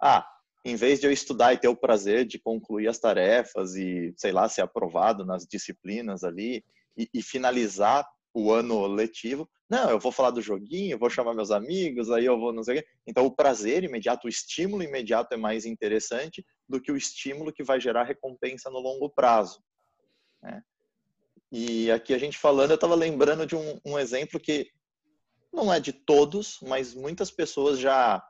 Ah, 0.00 0.26
em 0.64 0.76
vez 0.76 1.00
de 1.00 1.06
eu 1.06 1.12
estudar 1.12 1.54
e 1.54 1.58
ter 1.58 1.68
o 1.68 1.76
prazer 1.76 2.26
de 2.26 2.38
concluir 2.38 2.88
as 2.88 2.98
tarefas 2.98 3.74
e, 3.74 4.12
sei 4.16 4.32
lá, 4.32 4.48
ser 4.48 4.62
aprovado 4.62 5.24
nas 5.24 5.46
disciplinas 5.46 6.24
ali 6.24 6.64
e, 6.96 7.08
e 7.14 7.22
finalizar 7.22 8.06
o 8.38 8.52
ano 8.52 8.86
letivo. 8.86 9.48
Não, 9.68 9.90
eu 9.90 9.98
vou 9.98 10.12
falar 10.12 10.30
do 10.30 10.40
joguinho, 10.40 10.98
vou 10.98 11.10
chamar 11.10 11.34
meus 11.34 11.50
amigos, 11.50 12.10
aí 12.10 12.24
eu 12.24 12.38
vou 12.38 12.52
não 12.52 12.62
sei 12.62 12.78
o 12.78 12.82
quê. 12.82 12.88
Então, 13.06 13.26
o 13.26 13.34
prazer 13.34 13.84
imediato, 13.84 14.26
o 14.26 14.30
estímulo 14.30 14.82
imediato 14.82 15.34
é 15.34 15.36
mais 15.36 15.66
interessante 15.66 16.44
do 16.68 16.80
que 16.80 16.92
o 16.92 16.96
estímulo 16.96 17.52
que 17.52 17.64
vai 17.64 17.80
gerar 17.80 18.04
recompensa 18.04 18.70
no 18.70 18.78
longo 18.78 19.10
prazo. 19.10 19.60
Né? 20.42 20.62
E 21.50 21.90
aqui 21.90 22.14
a 22.14 22.18
gente 22.18 22.38
falando, 22.38 22.70
eu 22.70 22.76
estava 22.76 22.94
lembrando 22.94 23.44
de 23.44 23.56
um, 23.56 23.80
um 23.84 23.98
exemplo 23.98 24.38
que 24.38 24.70
não 25.52 25.72
é 25.72 25.80
de 25.80 25.92
todos, 25.92 26.58
mas 26.62 26.94
muitas 26.94 27.30
pessoas 27.30 27.78
já 27.78 28.22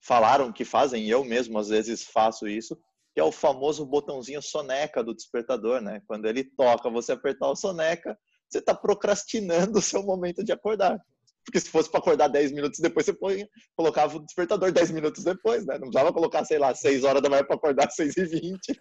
falaram 0.00 0.52
que 0.52 0.64
fazem, 0.64 1.08
eu 1.08 1.24
mesmo 1.24 1.58
às 1.58 1.68
vezes 1.68 2.04
faço 2.04 2.46
isso, 2.46 2.76
que 3.14 3.20
é 3.20 3.24
o 3.24 3.32
famoso 3.32 3.86
botãozinho 3.86 4.42
soneca 4.42 5.02
do 5.02 5.14
despertador, 5.14 5.80
né? 5.80 6.02
Quando 6.06 6.26
ele 6.26 6.44
toca, 6.44 6.90
você 6.90 7.12
apertar 7.12 7.48
o 7.48 7.56
soneca, 7.56 8.18
você 8.48 8.58
está 8.58 8.74
procrastinando 8.74 9.78
o 9.78 9.82
seu 9.82 10.02
momento 10.02 10.44
de 10.44 10.52
acordar. 10.52 10.98
Porque 11.44 11.60
se 11.60 11.70
fosse 11.70 11.88
para 11.88 12.00
acordar 12.00 12.26
10 12.28 12.50
minutos 12.50 12.80
depois, 12.80 13.06
você 13.06 13.12
põe, 13.12 13.48
colocava 13.76 14.16
o 14.16 14.24
despertador 14.24 14.72
10 14.72 14.90
minutos 14.90 15.22
depois, 15.22 15.64
né? 15.64 15.74
Não 15.74 15.82
precisava 15.82 16.12
colocar, 16.12 16.44
sei 16.44 16.58
lá, 16.58 16.74
6 16.74 17.04
horas 17.04 17.22
da 17.22 17.30
manhã 17.30 17.44
para 17.44 17.54
acordar 17.54 17.88
6 17.88 18.16
e 18.16 18.24
20. 18.24 18.80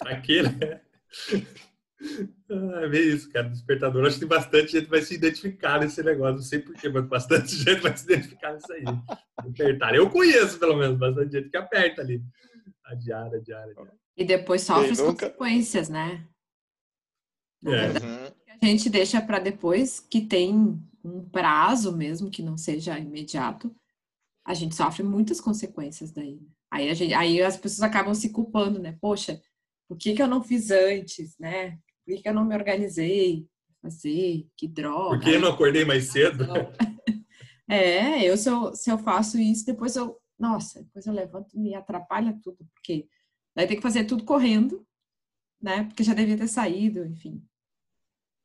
Aqui, 0.00 0.42
né? 0.42 0.80
Ah, 2.50 2.80
é 2.82 2.88
bem 2.88 3.08
isso, 3.08 3.30
cara. 3.30 3.48
Despertador. 3.48 4.06
Acho 4.06 4.18
que 4.18 4.26
bastante 4.26 4.72
gente 4.72 4.88
vai 4.88 5.02
se 5.02 5.14
identificar 5.14 5.80
nesse 5.80 6.02
negócio. 6.02 6.36
Não 6.36 6.42
sei 6.42 6.60
porquê, 6.60 6.88
mas 6.88 7.06
bastante 7.06 7.54
gente 7.56 7.80
vai 7.80 7.96
se 7.96 8.04
identificar 8.04 8.54
nisso 8.54 8.72
aí. 8.72 8.84
Apertar. 9.36 9.94
Eu 9.94 10.10
conheço, 10.10 10.58
pelo 10.58 10.76
menos, 10.76 10.98
bastante 10.98 11.32
gente 11.32 11.50
que 11.50 11.56
aperta 11.56 12.02
ali. 12.02 12.22
A 12.84 12.94
diária, 12.94 13.38
a 13.38 13.42
diária, 13.42 13.72
a 13.72 13.74
diária. 13.74 13.92
E 14.16 14.24
depois 14.24 14.62
sofre 14.62 14.90
as 14.90 14.98
nunca... 14.98 15.26
consequências, 15.26 15.88
né? 15.88 16.26
É. 17.66 18.32
A 18.60 18.66
gente 18.66 18.90
deixa 18.90 19.20
para 19.20 19.38
depois 19.38 20.00
que 20.00 20.20
tem 20.20 20.78
um 21.04 21.24
prazo 21.30 21.96
mesmo 21.96 22.30
que 22.30 22.42
não 22.42 22.56
seja 22.56 22.98
imediato, 22.98 23.74
a 24.44 24.54
gente 24.54 24.74
sofre 24.74 25.02
muitas 25.02 25.40
consequências 25.40 26.10
daí. 26.10 26.40
Aí, 26.70 26.90
a 26.90 26.94
gente, 26.94 27.14
aí 27.14 27.40
as 27.40 27.56
pessoas 27.56 27.82
acabam 27.82 28.14
se 28.14 28.30
culpando, 28.30 28.78
né? 28.78 28.96
Poxa, 29.00 29.40
o 29.88 29.96
que, 29.96 30.14
que 30.14 30.22
eu 30.22 30.26
não 30.26 30.42
fiz 30.42 30.70
antes, 30.70 31.36
né? 31.38 31.72
Por 32.04 32.14
que, 32.14 32.22
que 32.22 32.28
eu 32.28 32.34
não 32.34 32.44
me 32.44 32.54
organizei? 32.54 33.46
Fazer, 33.80 34.46
que 34.56 34.66
droga. 34.66 35.16
Por 35.16 35.24
que 35.24 35.30
eu 35.30 35.40
não 35.40 35.50
acordei 35.50 35.84
mais 35.84 36.06
cedo? 36.06 36.44
É, 37.70 38.24
eu 38.24 38.34
se, 38.38 38.48
eu 38.48 38.74
se 38.74 38.90
eu 38.90 38.96
faço 38.96 39.38
isso, 39.38 39.66
depois 39.66 39.94
eu, 39.94 40.18
nossa, 40.38 40.82
depois 40.82 41.06
eu 41.06 41.12
levanto 41.12 41.54
e 41.54 41.60
me 41.60 41.74
atrapalha 41.74 42.34
tudo, 42.42 42.66
porque 42.72 43.06
daí 43.54 43.66
tem 43.66 43.76
que 43.76 43.82
fazer 43.82 44.04
tudo 44.04 44.24
correndo, 44.24 44.87
né? 45.60 45.84
Porque 45.84 46.04
já 46.04 46.14
devia 46.14 46.36
ter 46.36 46.48
saído, 46.48 47.04
enfim. 47.04 47.42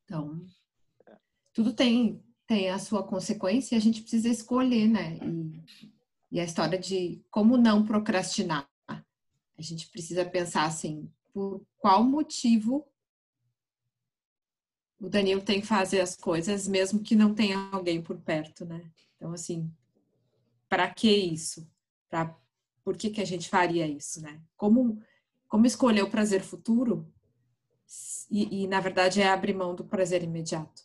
Então, 0.06 0.46
tudo 1.54 1.74
tem 1.74 2.22
tem 2.46 2.70
a 2.70 2.78
sua 2.78 3.04
consequência 3.04 3.74
e 3.74 3.78
a 3.78 3.82
gente 3.82 4.02
precisa 4.02 4.28
escolher, 4.28 4.88
né? 4.88 5.18
E, 5.18 5.64
e 6.34 6.40
a 6.40 6.44
história 6.44 6.78
de 6.78 7.24
como 7.32 7.58
não 7.58 7.86
procrastinar. 7.86 8.70
A 8.88 9.62
gente 9.62 9.90
precisa 9.90 10.26
pensar 10.26 10.66
assim, 10.66 11.10
por 11.32 11.66
qual 11.78 12.04
motivo 12.04 12.88
o 15.00 15.10
Danilo 15.10 15.42
tem 15.42 15.62
que 15.62 15.68
fazer 15.68 16.00
as 16.00 16.16
coisas, 16.16 16.68
mesmo 16.68 17.02
que 17.02 17.16
não 17.16 17.34
tenha 17.34 17.58
alguém 17.72 18.02
por 18.02 18.18
perto, 18.22 18.66
né? 18.66 18.90
Então, 19.16 19.34
assim, 19.34 19.72
para 20.70 20.90
que 20.94 21.10
isso? 21.10 21.70
Pra, 22.10 22.38
por 22.84 22.96
que, 22.96 23.10
que 23.10 23.22
a 23.22 23.26
gente 23.26 23.50
faria 23.50 23.88
isso, 23.88 24.22
né? 24.22 24.42
Como, 24.56 25.02
como 25.54 25.68
escolher 25.68 26.02
o 26.02 26.10
prazer 26.10 26.42
futuro 26.42 27.08
e, 28.32 28.64
e, 28.64 28.68
na 28.68 28.80
verdade, 28.80 29.22
é 29.22 29.28
abrir 29.28 29.54
mão 29.54 29.76
do 29.76 29.86
prazer 29.86 30.24
imediato. 30.24 30.82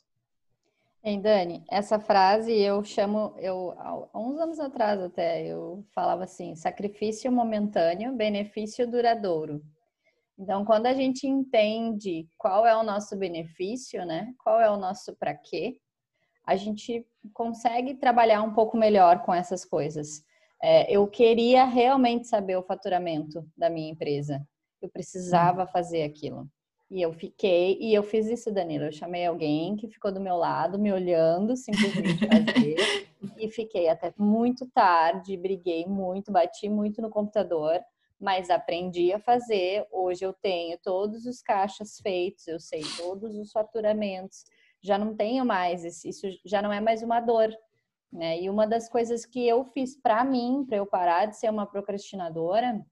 Hein, 1.03 1.23
Dani, 1.23 1.65
essa 1.71 1.99
frase 1.99 2.53
eu 2.53 2.85
chamo, 2.85 3.35
eu 3.39 3.73
há 3.79 4.11
uns 4.15 4.39
anos 4.39 4.61
atrás 4.61 5.01
até, 5.01 5.47
eu 5.47 5.87
falava 5.95 6.25
assim, 6.25 6.55
sacrifício 6.55 7.33
momentâneo, 7.33 8.15
benefício 8.15 8.87
duradouro. 8.87 9.63
Então, 10.39 10.67
quando 10.67 10.85
a 10.85 10.93
gente 10.93 11.27
entende 11.27 12.29
qual 12.37 12.67
é 12.67 12.77
o 12.77 12.83
nosso 12.83 13.17
benefício, 13.17 14.05
né? 14.05 14.35
Qual 14.45 14.61
é 14.61 14.71
o 14.71 14.77
nosso 14.77 15.17
para 15.17 15.33
quê, 15.33 15.81
a 16.45 16.57
gente 16.57 17.07
consegue 17.33 17.95
trabalhar 17.95 18.43
um 18.43 18.53
pouco 18.53 18.77
melhor 18.77 19.23
com 19.23 19.33
essas 19.33 19.65
coisas. 19.65 20.23
É, 20.63 20.95
eu 20.95 21.07
queria 21.07 21.65
realmente 21.65 22.29
saber 22.29 22.59
o 22.59 22.63
faturamento 22.63 23.51
da 23.57 23.71
minha 23.71 23.91
empresa. 23.91 24.47
Eu 24.81 24.89
precisava 24.89 25.67
fazer 25.67 26.03
aquilo. 26.03 26.49
E 26.91 27.03
eu 27.03 27.13
fiquei, 27.13 27.77
e 27.81 27.93
eu 27.93 28.03
fiz 28.03 28.27
isso, 28.27 28.51
Danilo. 28.51 28.85
Eu 28.85 28.93
chamei 28.93 29.27
alguém 29.27 29.77
que 29.77 29.89
ficou 29.89 30.11
do 30.11 30.21
meu 30.21 30.37
lado, 30.37 30.79
me 30.79 30.91
olhando, 30.91 31.55
simplesmente 31.55 32.27
fazer. 32.27 32.77
e 33.37 33.51
fiquei 33.51 33.89
até 33.89 34.13
muito 34.17 34.67
tarde, 34.71 35.37
briguei 35.37 35.87
muito, 35.87 36.33
bati 36.33 36.69
muito 36.69 37.03
no 37.03 37.11
computador, 37.11 37.79
mas 38.19 38.49
aprendi 38.49 39.13
a 39.13 39.19
fazer. 39.19 39.87
Hoje 39.93 40.25
eu 40.25 40.33
tenho 40.33 40.79
todos 40.79 41.27
os 41.27 41.43
caixas 41.43 41.99
feitos, 42.01 42.49
eu 42.49 42.59
sei 42.59 42.83
todos 42.97 43.37
os 43.37 43.53
faturamentos. 43.53 44.45
Já 44.81 44.97
não 44.97 45.15
tenho 45.15 45.45
mais, 45.45 45.85
isso 46.05 46.27
já 46.45 46.63
não 46.63 46.73
é 46.73 46.81
mais 46.81 47.03
uma 47.03 47.21
dor. 47.21 47.51
Né? 48.11 48.41
E 48.41 48.49
uma 48.49 48.67
das 48.67 48.89
coisas 48.89 49.27
que 49.27 49.47
eu 49.47 49.63
fiz 49.63 49.95
para 49.95 50.25
mim, 50.25 50.65
para 50.67 50.79
eu 50.79 50.87
parar 50.87 51.27
de 51.27 51.37
ser 51.37 51.51
uma 51.51 51.67
procrastinadora, 51.67 52.83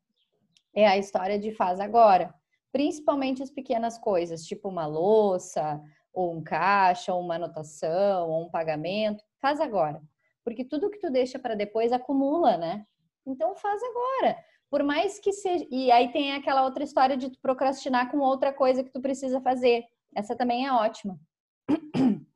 é 0.77 0.87
a 0.87 0.97
história 0.97 1.39
de 1.39 1.51
faz 1.51 1.81
agora 1.81 2.33
principalmente 2.77 3.43
as 3.43 3.51
pequenas 3.51 3.97
coisas, 3.97 4.45
tipo 4.45 4.69
uma 4.69 4.85
louça, 4.85 5.83
ou 6.13 6.37
um 6.37 6.43
caixa, 6.43 7.15
ou 7.15 7.23
uma 7.23 7.37
anotação, 7.37 8.29
ou 8.29 8.45
um 8.45 8.51
pagamento, 8.51 9.25
faz 9.41 9.61
agora. 9.61 10.03
Porque 10.45 10.63
tudo 10.63 10.91
que 10.91 10.99
tu 10.99 11.11
deixa 11.11 11.39
para 11.39 11.55
depois 11.55 11.91
acumula, 11.91 12.59
né? 12.59 12.85
Então 13.27 13.57
faz 13.57 13.81
agora. 13.83 14.37
Por 14.69 14.83
mais 14.83 15.19
que 15.19 15.33
seja. 15.33 15.67
E 15.71 15.91
aí 15.91 16.13
tem 16.13 16.35
aquela 16.35 16.65
outra 16.65 16.85
história 16.85 17.17
de 17.17 17.31
tu 17.31 17.39
procrastinar 17.41 18.11
com 18.11 18.19
outra 18.19 18.53
coisa 18.53 18.85
que 18.85 18.93
tu 18.93 19.01
precisa 19.01 19.41
fazer. 19.41 19.87
Essa 20.15 20.37
também 20.37 20.67
é 20.67 20.73
ótima. 20.73 21.19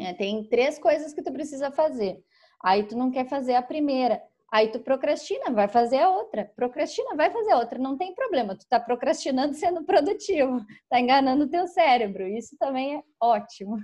É, 0.00 0.14
tem 0.14 0.44
três 0.44 0.78
coisas 0.78 1.12
que 1.12 1.20
tu 1.20 1.32
precisa 1.32 1.72
fazer. 1.72 2.22
Aí 2.62 2.84
tu 2.84 2.96
não 2.96 3.10
quer 3.10 3.28
fazer 3.28 3.56
a 3.56 3.62
primeira. 3.62 4.22
Aí 4.50 4.72
tu 4.72 4.80
procrastina, 4.80 5.50
vai 5.50 5.68
fazer 5.68 5.98
a 5.98 6.08
outra. 6.08 6.50
Procrastina, 6.56 7.14
vai 7.14 7.30
fazer 7.30 7.52
a 7.52 7.58
outra. 7.58 7.78
Não 7.78 7.98
tem 7.98 8.14
problema. 8.14 8.56
Tu 8.56 8.66
tá 8.66 8.80
procrastinando 8.80 9.52
sendo 9.54 9.84
produtivo. 9.84 10.64
Tá 10.88 10.98
enganando 10.98 11.44
o 11.44 11.50
teu 11.50 11.66
cérebro. 11.66 12.26
Isso 12.26 12.56
também 12.58 12.96
é 12.96 13.02
ótimo. 13.20 13.76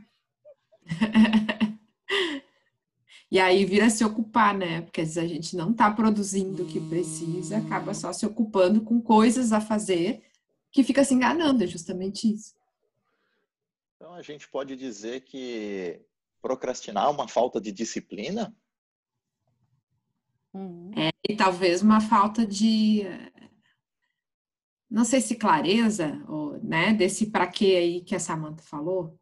e 3.31 3.39
aí 3.39 3.65
vira 3.67 3.91
se 3.91 4.05
ocupar, 4.05 4.55
né? 4.55 4.81
Porque 4.83 5.03
às 5.03 5.15
vezes 5.15 5.31
a 5.31 5.35
gente 5.35 5.57
não 5.57 5.73
tá 5.73 5.91
produzindo 5.91 6.63
o 6.63 6.67
que 6.67 6.81
precisa, 6.81 7.59
acaba 7.59 7.93
só 7.93 8.13
se 8.13 8.25
ocupando 8.25 8.83
com 8.83 9.01
coisas 9.01 9.53
a 9.53 9.61
fazer 9.61 10.23
que 10.71 10.83
fica 10.83 11.05
se 11.05 11.13
enganando. 11.15 11.63
É 11.63 11.67
justamente 11.67 12.33
isso. 12.33 12.55
Então 13.97 14.15
a 14.15 14.23
gente 14.23 14.49
pode 14.49 14.77
dizer 14.77 15.21
que 15.21 16.01
procrastinar 16.41 17.07
é 17.07 17.09
uma 17.09 17.29
falta 17.29 17.61
de 17.61 17.73
disciplina? 17.73 18.55
Uhum. 20.55 20.93
É, 20.97 21.11
e 21.29 21.37
talvez 21.37 21.83
uma 21.83 22.01
falta 22.01 22.47
de, 22.47 23.03
não 24.89 25.05
sei 25.05 25.21
se 25.21 25.35
clareza, 25.35 26.25
ou, 26.29 26.63
né, 26.63 26.95
desse 26.95 27.31
para 27.31 27.49
quê 27.49 27.77
aí 27.77 28.01
que 28.01 28.15
a 28.15 28.21
Samantha 28.21 28.63
falou, 28.63 29.19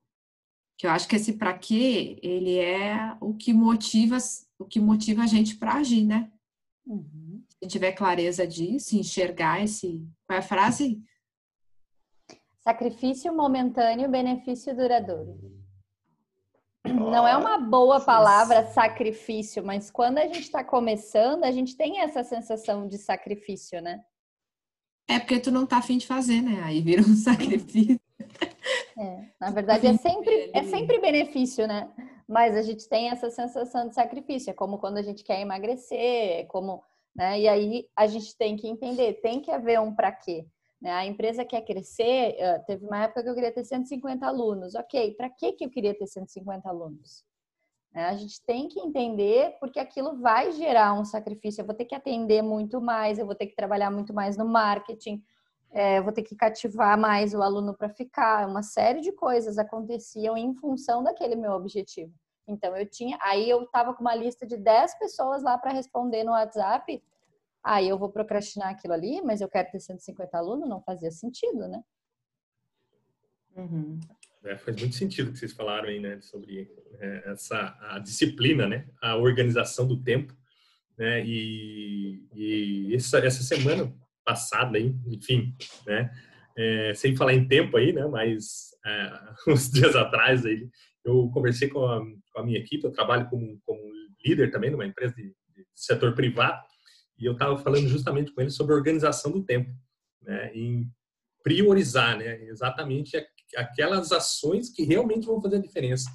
que 0.77 0.87
eu 0.87 0.91
acho 0.91 1.09
que 1.09 1.17
esse 1.17 1.35
para 1.35 1.57
quê, 1.57 2.19
ele 2.23 2.59
é 2.59 3.17
o 3.21 3.35
que 3.35 3.55
motiva, 3.55 4.19
o 4.59 4.65
que 4.67 4.79
motiva 4.81 5.23
a 5.23 5.27
gente 5.27 5.57
para 5.57 5.75
agir, 5.75 6.05
né? 6.05 6.31
Uhum. 6.85 7.43
Se 7.62 7.69
tiver 7.69 7.93
clareza 7.93 8.47
disso, 8.47 8.97
enxergar 8.97 9.62
esse, 9.62 10.07
qual 10.27 10.37
é 10.37 10.41
a 10.41 10.43
frase? 10.43 11.03
Sacrifício 12.61 13.35
momentâneo, 13.35 14.11
benefício 14.11 14.75
duradouro. 14.77 15.62
Não 16.85 17.27
é 17.27 17.37
uma 17.37 17.59
boa 17.59 18.01
palavra 18.01 18.67
sacrifício, 18.67 19.65
mas 19.65 19.91
quando 19.91 20.19
a 20.19 20.27
gente 20.27 20.41
está 20.41 20.65
começando, 20.65 21.45
a 21.45 21.53
gente 21.53 21.77
tem 21.77 22.01
essa 22.01 22.25
sensação 22.25 22.89
de 22.89 22.99
sacrifício, 22.99 23.81
né? 23.81 24.03
É 25.09 25.19
porque 25.19 25.39
tu 25.39 25.51
não 25.51 25.67
tá 25.67 25.79
afim 25.79 25.99
de 25.99 26.07
fazer, 26.07 26.41
né? 26.41 26.62
Aí 26.65 26.81
vira 26.81 27.03
um 27.03 27.15
sacrifício. 27.17 28.01
É, 28.99 29.29
na 29.41 29.51
verdade 29.51 29.87
é 29.87 29.97
sempre, 29.97 30.51
é 30.53 30.62
sempre 30.65 30.99
benefício, 30.99 31.67
né? 31.67 31.89
Mas 32.29 32.57
a 32.57 32.62
gente 32.62 32.89
tem 32.89 33.11
essa 33.11 33.31
sensação 33.31 33.89
de 33.89 33.95
sacrifício. 33.95 34.51
É 34.51 34.55
como 34.55 34.79
quando 34.79 34.99
a 34.99 35.03
gente 35.03 35.23
quer 35.23 35.41
emagrecer, 35.41 35.99
é 35.99 36.45
como, 36.45 36.83
né? 37.15 37.41
E 37.41 37.49
aí 37.49 37.87
a 37.97 38.07
gente 38.07 38.37
tem 38.37 38.57
que 38.57 38.67
entender, 38.67 39.21
tem 39.21 39.41
que 39.41 39.51
haver 39.51 39.81
um 39.81 39.95
para 39.95 40.11
quê. 40.11 40.47
Né? 40.83 40.91
A 40.91 41.07
empresa 41.07 41.45
quer 41.45 41.62
crescer, 41.62 42.37
teve 42.67 42.85
uma 42.85 43.05
época 43.05 43.23
que 43.23 43.29
eu 43.29 43.35
queria 43.35 43.53
ter 43.53 43.65
150 43.65 44.27
alunos. 44.27 44.75
Ok, 44.75 45.15
para 45.15 45.31
que, 45.31 45.53
que 45.53 45.65
eu 45.65 45.71
queria 45.71 45.97
ter 45.97 46.09
150 46.09 46.69
alunos? 46.69 47.25
Né? 47.95 48.07
A 48.07 48.17
gente 48.17 48.43
tem 48.45 48.67
que 48.67 48.81
entender 48.81 49.57
porque 49.61 49.79
aquilo 49.79 50.21
vai 50.21 50.51
gerar 50.51 50.93
um 50.95 51.05
sacrifício. 51.05 51.62
Eu 51.62 51.67
vou 51.67 51.75
ter 51.75 51.85
que 51.85 51.95
atender 51.95 52.43
muito 52.43 52.81
mais, 52.81 53.17
eu 53.17 53.25
vou 53.25 53.37
ter 53.37 53.47
que 53.47 53.55
trabalhar 53.55 53.93
muito 53.93 54.12
mais 54.12 54.37
no 54.37 54.45
marketing, 54.45 55.23
é, 55.71 55.99
eu 55.99 56.03
vou 56.03 56.12
ter 56.12 56.23
que 56.23 56.35
cativar 56.35 56.99
mais 56.99 57.33
o 57.33 57.43
aluno 57.43 57.75
para 57.75 57.89
ficar. 57.89 58.49
Uma 58.49 58.65
série 58.65 59.01
de 59.01 59.12
coisas 59.12 59.59
aconteciam 59.59 60.37
em 60.37 60.53
função 60.57 61.05
daquele 61.05 61.37
meu 61.37 61.53
objetivo. 61.53 62.12
Então 62.49 62.77
eu 62.77 62.85
tinha, 62.91 63.17
aí 63.23 63.49
eu 63.49 63.62
estava 63.62 63.95
com 63.95 64.01
uma 64.01 64.17
lista 64.17 64.45
de 64.45 64.57
10 64.57 64.99
pessoas 64.99 65.45
lá 65.45 65.57
para 65.57 65.73
responder 65.73 66.25
no 66.25 66.33
WhatsApp 66.33 67.01
aí 67.62 67.88
eu 67.88 67.99
vou 67.99 68.11
procrastinar 68.11 68.71
aquilo 68.71 68.95
ali, 68.95 69.21
mas 69.23 69.40
eu 69.40 69.49
quero 69.49 69.71
ter 69.71 69.81
150 69.81 70.37
alunos, 70.37 70.69
não 70.69 70.83
fazia 70.83 71.11
sentido, 71.11 71.69
né? 71.69 71.83
Uhum. 73.57 74.00
É, 74.45 74.57
faz 74.57 74.76
muito 74.76 74.97
sentido 74.97 75.28
o 75.28 75.33
que 75.33 75.38
vocês 75.38 75.52
falaram 75.52 75.88
aí, 75.88 76.00
né, 76.00 76.21
sobre 76.21 76.69
é, 76.99 77.31
essa 77.31 77.76
a 77.81 77.99
disciplina, 78.00 78.66
né, 78.66 78.88
a 79.00 79.16
organização 79.16 79.87
do 79.87 80.02
tempo, 80.02 80.35
né, 80.99 81.25
e, 81.25 82.26
e 82.35 82.95
essa, 82.95 83.19
essa 83.19 83.42
semana 83.42 83.95
passada 84.25 84.78
aí, 84.78 84.95
enfim, 85.07 85.54
né, 85.87 86.11
é, 86.57 86.92
sem 86.95 87.14
falar 87.14 87.35
em 87.35 87.47
tempo 87.47 87.76
aí, 87.76 87.92
né, 87.92 88.04
mas 88.07 88.73
é, 88.85 89.12
uns 89.52 89.71
dias 89.71 89.95
atrás 89.95 90.45
aí, 90.45 90.69
eu 91.04 91.31
conversei 91.31 91.69
com 91.69 91.87
a, 91.87 92.00
com 92.00 92.40
a 92.40 92.45
minha 92.45 92.59
equipe, 92.59 92.85
eu 92.85 92.92
trabalho 92.92 93.28
como, 93.28 93.61
como 93.64 93.81
líder 94.25 94.50
também 94.50 94.71
numa 94.71 94.87
empresa 94.87 95.14
de, 95.14 95.25
de 95.25 95.66
setor 95.75 96.14
privado, 96.14 96.64
e 97.23 97.26
eu 97.26 97.35
estava 97.35 97.57
falando 97.57 97.87
justamente 97.87 98.33
com 98.33 98.41
eles 98.41 98.55
sobre 98.55 98.75
organização 98.75 99.31
do 99.31 99.45
tempo, 99.45 99.71
né, 100.21 100.52
em 100.52 100.91
priorizar, 101.43 102.19
né, 102.19 102.43
exatamente 102.47 103.17
aquelas 103.57 104.11
ações 104.11 104.69
que 104.69 104.83
realmente 104.83 105.26
vão 105.26 105.41
fazer 105.41 105.57
a 105.57 105.61
diferença. 105.61 106.11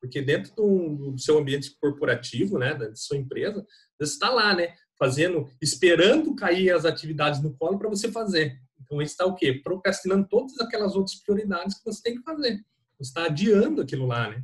Porque 0.00 0.20
dentro 0.20 0.54
do, 0.56 1.12
do 1.12 1.18
seu 1.18 1.38
ambiente 1.38 1.76
corporativo, 1.80 2.58
né, 2.58 2.74
da 2.74 2.94
sua 2.96 3.16
empresa, 3.16 3.64
você 3.98 4.12
está 4.12 4.30
lá, 4.30 4.52
né, 4.52 4.74
fazendo, 4.98 5.48
esperando 5.62 6.34
cair 6.34 6.70
as 6.70 6.84
atividades 6.84 7.40
no 7.40 7.54
colo 7.56 7.78
para 7.78 7.88
você 7.88 8.10
fazer. 8.10 8.60
Então, 8.80 9.00
está 9.00 9.26
o 9.26 9.34
quê? 9.34 9.60
Procrastinando 9.62 10.26
todas 10.28 10.58
aquelas 10.58 10.96
outras 10.96 11.16
prioridades 11.16 11.78
que 11.78 11.84
você 11.84 12.02
tem 12.02 12.16
que 12.16 12.22
fazer. 12.22 12.64
Você 12.98 13.10
está 13.10 13.26
adiando 13.26 13.80
aquilo 13.80 14.06
lá, 14.06 14.28
né? 14.28 14.42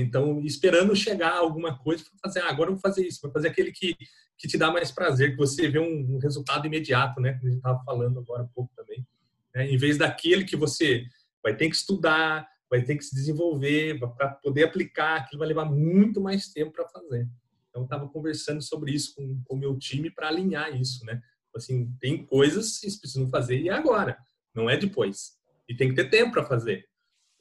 Então, 0.00 0.40
esperando 0.40 0.96
chegar 0.96 1.36
alguma 1.36 1.78
coisa 1.78 2.02
para 2.04 2.18
fazer, 2.20 2.40
ah, 2.40 2.48
agora 2.48 2.70
eu 2.70 2.74
vou 2.74 2.80
fazer 2.80 3.06
isso, 3.06 3.20
vou 3.22 3.30
fazer 3.30 3.48
aquele 3.48 3.70
que, 3.70 3.94
que 4.38 4.48
te 4.48 4.56
dá 4.56 4.70
mais 4.70 4.90
prazer, 4.90 5.32
que 5.32 5.36
você 5.36 5.68
vê 5.68 5.78
um, 5.78 6.14
um 6.14 6.18
resultado 6.18 6.66
imediato, 6.66 7.20
né? 7.20 7.34
Como 7.34 7.46
a 7.46 7.50
gente 7.50 7.58
estava 7.58 7.84
falando 7.84 8.18
agora 8.18 8.42
há 8.42 8.46
pouco 8.46 8.72
também. 8.74 9.06
Né? 9.54 9.70
Em 9.70 9.76
vez 9.76 9.98
daquele 9.98 10.44
que 10.44 10.56
você 10.56 11.04
vai 11.42 11.54
ter 11.54 11.68
que 11.68 11.76
estudar, 11.76 12.48
vai 12.70 12.82
ter 12.82 12.96
que 12.96 13.04
se 13.04 13.14
desenvolver 13.14 14.00
para 14.16 14.30
poder 14.30 14.64
aplicar, 14.64 15.16
aquilo 15.16 15.40
vai 15.40 15.48
levar 15.48 15.66
muito 15.66 16.22
mais 16.22 16.48
tempo 16.48 16.72
para 16.72 16.88
fazer. 16.88 17.28
Então, 17.68 17.84
estava 17.84 18.08
conversando 18.08 18.62
sobre 18.62 18.92
isso 18.92 19.14
com 19.14 19.42
o 19.50 19.56
meu 19.56 19.78
time 19.78 20.10
para 20.10 20.28
alinhar 20.28 20.74
isso, 20.74 21.04
né? 21.04 21.20
Assim, 21.54 21.94
tem 22.00 22.24
coisas 22.24 22.72
que 22.72 22.80
vocês 22.80 22.96
precisam 22.98 23.28
fazer 23.28 23.58
e 23.58 23.68
é 23.68 23.72
agora, 23.72 24.16
não 24.54 24.70
é 24.70 24.76
depois. 24.76 25.32
E 25.68 25.76
tem 25.76 25.90
que 25.90 25.94
ter 25.94 26.08
tempo 26.08 26.32
para 26.32 26.46
fazer. 26.46 26.86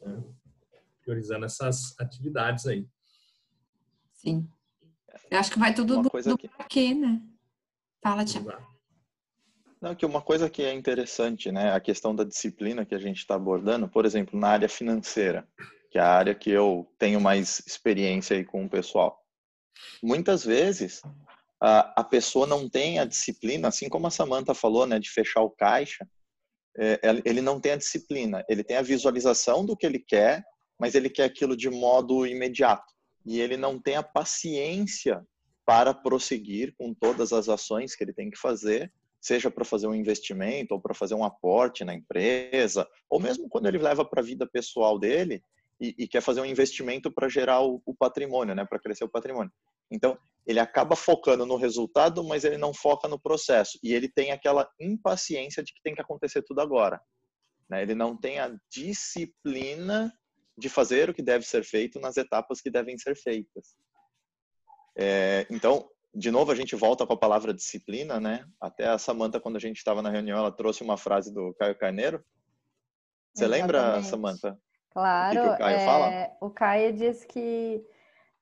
Né? 0.02 0.22
Priorizando 1.04 1.46
essas 1.46 2.00
atividades 2.00 2.66
aí. 2.68 2.86
Sim. 4.14 4.48
Eu 5.30 5.40
acho 5.40 5.52
que 5.52 5.60
vai 5.60 5.74
tudo 5.74 5.96
Uma 5.96 6.04
do, 6.04 6.10
do 6.10 6.38
que... 6.38 6.50
quê, 6.70 6.94
né? 6.94 7.22
Fala, 8.04 8.26
Tiago. 8.26 8.52
Não, 9.82 9.96
que 9.96 10.06
uma 10.06 10.22
coisa 10.22 10.48
que 10.48 10.62
é 10.62 10.74
interessante, 10.74 11.52
né, 11.52 11.74
a 11.74 11.80
questão 11.80 12.14
da 12.14 12.24
disciplina 12.24 12.86
que 12.86 12.94
a 12.94 13.00
gente 13.00 13.18
está 13.18 13.34
abordando, 13.34 13.90
por 13.90 14.06
exemplo, 14.06 14.40
na 14.40 14.50
área 14.50 14.70
financeira, 14.70 15.48
que 15.90 15.98
é 15.98 16.02
a 16.02 16.14
área 16.14 16.36
que 16.36 16.52
eu 16.52 16.88
tenho 17.00 17.20
mais 17.20 17.64
experiência 17.66 18.38
aí 18.38 18.46
com 18.46 18.64
o 18.64 18.70
pessoal. 18.70 19.20
Muitas 20.04 20.46
vezes 20.46 21.02
a, 21.60 22.02
a 22.02 22.04
pessoa 22.04 22.46
não 22.46 22.70
tem 22.70 23.00
a 23.00 23.06
disciplina, 23.06 23.70
assim 23.70 23.90
como 23.90 24.06
a 24.06 24.12
Samantha 24.12 24.54
falou, 24.54 24.86
né, 24.86 25.00
de 25.00 25.10
fechar 25.10 25.42
o 25.42 25.50
caixa, 25.50 26.08
é, 26.78 27.00
ele 27.26 27.42
não 27.42 27.60
tem 27.60 27.72
a 27.72 27.78
disciplina, 27.78 28.46
ele 28.48 28.64
tem 28.64 28.78
a 28.78 28.84
visualização 28.84 29.66
do 29.66 29.76
que 29.76 29.86
ele 29.86 30.00
quer, 30.00 30.44
mas 30.82 30.96
ele 30.96 31.12
quer 31.12 31.26
aquilo 31.26 31.56
de 31.56 31.70
modo 31.70 32.26
imediato. 32.26 32.92
E 33.24 33.40
ele 33.40 33.56
não 33.56 33.80
tem 33.80 33.98
a 33.98 34.02
paciência 34.02 35.24
para 35.64 35.94
prosseguir 35.94 36.74
com 36.76 36.92
todas 36.92 37.32
as 37.32 37.48
ações 37.48 37.96
que 37.96 38.04
ele 38.04 38.14
tem 38.14 38.32
que 38.32 38.38
fazer 38.38 38.92
seja 39.22 39.52
para 39.52 39.64
fazer 39.64 39.86
um 39.86 39.94
investimento 39.94 40.74
ou 40.74 40.82
para 40.82 40.96
fazer 40.96 41.14
um 41.14 41.24
aporte 41.24 41.86
na 41.86 41.94
empresa, 41.94 42.90
ou 43.08 43.20
mesmo 43.20 43.48
quando 43.48 43.68
ele 43.68 43.78
leva 43.78 44.04
para 44.04 44.20
a 44.20 44.26
vida 44.26 44.50
pessoal 44.52 44.98
dele 44.98 45.44
e, 45.80 45.94
e, 45.96 46.08
quer 46.08 46.22
fazer 46.22 46.42
um 46.42 46.46
investimento 46.46 47.12
para 47.12 47.30
gerar 47.30 47.62
o, 47.62 47.80
o 47.86 47.94
patrimônio, 47.94 48.56
né, 48.56 48.66
para 48.66 48.80
crescer 48.80 49.04
o 49.04 49.10
patrimônio. 49.10 49.52
Então, 49.92 50.18
ele 50.48 50.60
acaba 50.60 50.96
focando 50.96 51.46
no 51.46 51.56
resultado, 51.56 52.24
mas 52.24 52.44
ele 52.44 52.58
não 52.58 52.74
foca 52.74 53.08
no 53.08 53.20
processo. 53.20 53.78
E 53.84 53.94
ele 53.94 54.10
tem 54.10 54.32
aquela 54.32 54.68
impaciência 54.80 55.64
de 55.64 55.72
que 55.72 55.82
tem 55.84 55.94
que 55.94 56.02
acontecer 56.02 56.42
tudo 56.42 56.62
agora. 56.62 57.00
Né? 57.70 57.84
Ele 57.84 57.94
não 57.94 58.18
tem 58.18 58.40
a 58.40 58.56
disciplina 58.72 60.12
de 60.62 60.70
fazer 60.70 61.10
o 61.10 61.14
que 61.14 61.22
deve 61.22 61.46
ser 61.46 61.64
feito 61.64 62.00
nas 62.00 62.16
etapas 62.16 62.62
que 62.62 62.70
devem 62.70 62.98
ser 62.98 63.16
feitas. 63.16 63.76
É, 64.96 65.48
então, 65.50 65.90
de 66.14 66.30
novo 66.30 66.52
a 66.52 66.56
gente 66.56 66.76
volta 66.76 67.06
com 67.06 67.14
a 67.14 67.18
palavra 67.18 67.54
disciplina, 67.54 68.20
né? 68.20 68.46
Até 68.60 68.88
a 68.88 68.98
Samanta 68.98 69.40
quando 69.40 69.56
a 69.56 69.60
gente 69.60 69.78
estava 69.78 70.02
na 70.02 70.10
reunião, 70.10 70.38
ela 70.38 70.52
trouxe 70.52 70.84
uma 70.84 70.98
frase 70.98 71.34
do 71.34 71.54
Caio 71.56 71.78
Carneiro. 71.78 72.24
Você 73.34 73.46
Exatamente. 73.46 73.62
lembra, 73.62 74.04
Samanta? 74.04 74.60
Claro. 74.92 75.40
O, 75.40 75.42
que 75.42 75.48
que 75.50 75.56
o 75.56 75.58
Caio 75.58 75.78
é, 75.78 75.86
fala? 75.86 76.38
O 76.42 76.50
Caio 76.50 76.94
diz 76.94 77.24
que 77.26 77.84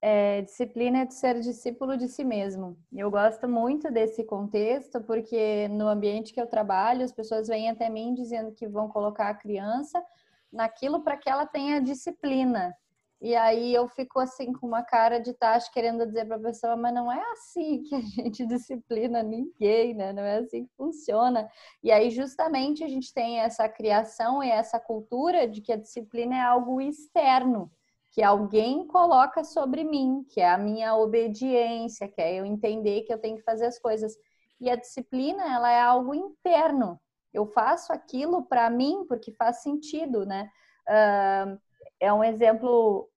é, 0.02 0.42
disciplina 0.42 1.00
é 1.00 1.06
de 1.06 1.14
ser 1.14 1.40
discípulo 1.40 1.96
de 1.96 2.08
si 2.08 2.24
mesmo. 2.24 2.78
Eu 2.92 3.12
gosto 3.12 3.48
muito 3.48 3.92
desse 3.92 4.24
contexto 4.24 5.02
porque 5.02 5.68
no 5.70 5.88
ambiente 5.88 6.34
que 6.34 6.42
eu 6.42 6.48
trabalho, 6.48 7.06
as 7.06 7.12
pessoas 7.12 7.48
vêm 7.48 7.70
até 7.70 7.90
mim 7.90 8.14
dizendo 8.14 8.52
que 8.52 8.68
vão 8.68 8.90
colocar 8.90 9.30
a 9.30 9.36
criança 9.36 10.04
naquilo 10.52 11.02
para 11.04 11.18
que 11.18 11.30
ela 11.30 11.46
tenha 11.46 11.82
disciplina. 11.82 12.76
E 13.22 13.36
aí 13.36 13.74
eu 13.74 13.86
fico 13.90 14.18
assim 14.20 14.54
com 14.54 14.66
uma 14.66 14.82
cara 14.82 15.20
de 15.20 15.34
tacho 15.34 15.70
querendo 15.74 16.06
dizer 16.06 16.26
para 16.26 16.38
a 16.38 16.40
pessoa, 16.40 16.78
mas 16.78 16.94
não 16.94 17.12
é 17.12 17.22
assim 17.32 17.84
que 17.84 17.94
a 17.94 18.00
gente 18.02 18.46
disciplina 18.48 19.22
ninguém, 19.22 19.94
né? 19.94 20.14
Não 20.14 20.24
é 20.24 20.38
assim 20.38 20.66
que 20.66 20.72
funciona. 20.78 21.50
E 21.84 21.92
aí 21.92 22.10
justamente 22.12 22.82
a 22.84 22.88
gente 22.88 23.14
tem 23.14 23.40
essa 23.40 23.68
criação 23.68 24.42
e 24.42 24.50
essa 24.50 24.80
cultura 24.80 25.48
de 25.48 25.60
que 25.62 25.74
a 25.74 25.78
disciplina 25.78 26.36
é 26.38 26.42
algo 26.42 26.80
externo, 26.80 27.70
que 28.12 28.24
alguém 28.24 28.88
coloca 28.88 29.44
sobre 29.44 29.84
mim, 29.84 30.26
que 30.30 30.40
é 30.40 30.50
a 30.50 30.58
minha 30.58 30.96
obediência, 30.96 32.08
que 32.08 32.22
é 32.22 32.36
eu 32.36 32.46
entender 32.46 33.02
que 33.02 33.14
eu 33.14 33.20
tenho 33.20 33.36
que 33.38 33.44
fazer 33.44 33.66
as 33.66 33.78
coisas. 33.78 34.16
E 34.62 34.70
a 34.70 34.78
disciplina, 34.78 35.44
ela 35.44 35.70
é 35.70 35.82
algo 35.82 36.16
interno. 36.16 37.00
Eu 37.34 37.46
faço 37.46 37.94
aquilo 37.94 38.44
para 38.44 38.70
mim 38.70 39.06
porque 39.08 39.32
faz 39.34 39.62
sentido, 39.62 40.26
né? 40.26 40.50
Uh, 40.88 41.60
é 42.00 42.12
um 42.12 42.24
exemplo 42.24 43.10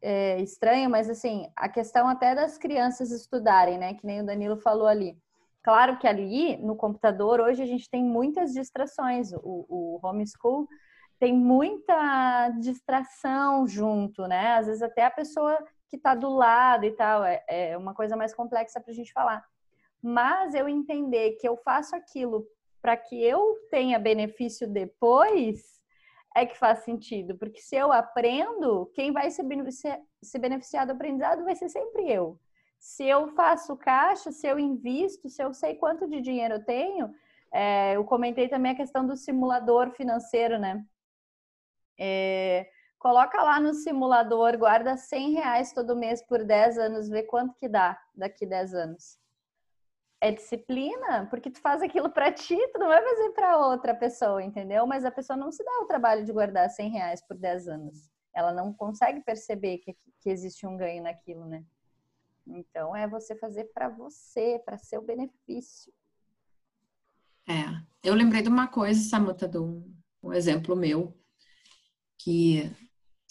é, 0.00 0.38
estranho, 0.40 0.90
mas 0.90 1.08
assim, 1.08 1.50
a 1.56 1.68
questão 1.68 2.06
até 2.06 2.34
das 2.34 2.58
crianças 2.58 3.10
estudarem, 3.10 3.78
né? 3.78 3.94
Que 3.94 4.06
nem 4.06 4.20
o 4.20 4.26
Danilo 4.26 4.56
falou 4.56 4.86
ali. 4.86 5.18
Claro 5.62 5.98
que 5.98 6.06
ali 6.06 6.58
no 6.58 6.76
computador 6.76 7.40
hoje 7.40 7.62
a 7.62 7.66
gente 7.66 7.88
tem 7.88 8.04
muitas 8.04 8.52
distrações. 8.52 9.32
O, 9.32 9.64
o 9.68 10.00
homeschool 10.02 10.68
tem 11.18 11.32
muita 11.32 12.50
distração 12.60 13.66
junto, 13.66 14.26
né? 14.28 14.56
Às 14.56 14.66
vezes 14.66 14.82
até 14.82 15.06
a 15.06 15.10
pessoa 15.10 15.58
que 15.88 15.96
está 15.96 16.14
do 16.14 16.28
lado 16.28 16.84
e 16.84 16.90
tal 16.92 17.24
é, 17.24 17.42
é 17.48 17.78
uma 17.78 17.94
coisa 17.94 18.14
mais 18.14 18.34
complexa 18.34 18.78
para 18.78 18.90
a 18.90 18.94
gente 18.94 19.10
falar. 19.10 19.42
Mas 20.02 20.54
eu 20.54 20.68
entender 20.68 21.32
que 21.40 21.48
eu 21.48 21.56
faço 21.56 21.96
aquilo 21.96 22.46
para 22.84 22.98
que 22.98 23.18
eu 23.24 23.56
tenha 23.70 23.98
benefício 23.98 24.68
depois 24.68 25.80
é 26.36 26.44
que 26.44 26.54
faz 26.54 26.80
sentido, 26.80 27.34
porque 27.38 27.58
se 27.58 27.74
eu 27.74 27.90
aprendo, 27.90 28.90
quem 28.92 29.10
vai 29.10 29.30
se 29.30 29.42
beneficiar, 29.42 29.98
se 30.22 30.38
beneficiar 30.38 30.84
do 30.84 30.92
aprendizado 30.92 31.44
vai 31.44 31.56
ser 31.56 31.70
sempre 31.70 32.12
eu. 32.12 32.38
Se 32.78 33.02
eu 33.06 33.28
faço 33.28 33.74
caixa, 33.74 34.30
se 34.30 34.46
eu 34.46 34.58
invisto, 34.58 35.30
se 35.30 35.42
eu 35.42 35.54
sei 35.54 35.76
quanto 35.76 36.06
de 36.06 36.20
dinheiro 36.20 36.56
eu 36.56 36.64
tenho, 36.66 37.10
é, 37.50 37.96
eu 37.96 38.04
comentei 38.04 38.48
também 38.48 38.72
a 38.72 38.76
questão 38.76 39.06
do 39.06 39.16
simulador 39.16 39.92
financeiro, 39.92 40.58
né? 40.58 40.84
É, 41.98 42.68
coloca 42.98 43.42
lá 43.42 43.58
no 43.58 43.72
simulador, 43.72 44.58
guarda 44.58 44.98
100 44.98 45.32
reais 45.32 45.72
todo 45.72 45.96
mês 45.96 46.20
por 46.20 46.44
10 46.44 46.76
anos, 46.76 47.08
vê 47.08 47.22
quanto 47.22 47.56
que 47.56 47.66
dá 47.66 47.98
daqui 48.14 48.44
10 48.44 48.74
anos 48.74 49.23
é 50.24 50.32
disciplina, 50.32 51.26
porque 51.28 51.50
tu 51.50 51.60
faz 51.60 51.82
aquilo 51.82 52.08
para 52.08 52.32
ti, 52.32 52.56
tu 52.72 52.78
não 52.78 52.88
vai 52.88 53.02
fazer 53.02 53.30
para 53.32 53.58
outra 53.58 53.94
pessoa, 53.94 54.42
entendeu? 54.42 54.86
Mas 54.86 55.04
a 55.04 55.10
pessoa 55.10 55.36
não 55.36 55.52
se 55.52 55.62
dá 55.62 55.82
o 55.82 55.86
trabalho 55.86 56.24
de 56.24 56.32
guardar 56.32 56.70
100 56.70 56.90
reais 56.92 57.20
por 57.20 57.36
10 57.36 57.68
anos. 57.68 58.10
Ela 58.32 58.50
não 58.50 58.72
consegue 58.72 59.20
perceber 59.20 59.78
que, 59.78 59.94
que 60.22 60.30
existe 60.30 60.66
um 60.66 60.78
ganho 60.78 61.02
naquilo, 61.02 61.44
né? 61.44 61.62
Então 62.46 62.96
é 62.96 63.06
você 63.06 63.36
fazer 63.36 63.64
para 63.74 63.90
você, 63.90 64.58
para 64.64 64.78
seu 64.78 65.02
benefício. 65.02 65.92
É, 67.46 67.82
eu 68.02 68.14
lembrei 68.14 68.40
de 68.40 68.48
uma 68.48 68.66
coisa, 68.66 69.06
Samantha, 69.06 69.46
de 69.46 69.58
um, 69.58 69.94
um 70.22 70.32
exemplo 70.32 70.74
meu, 70.74 71.14
que 72.16 72.72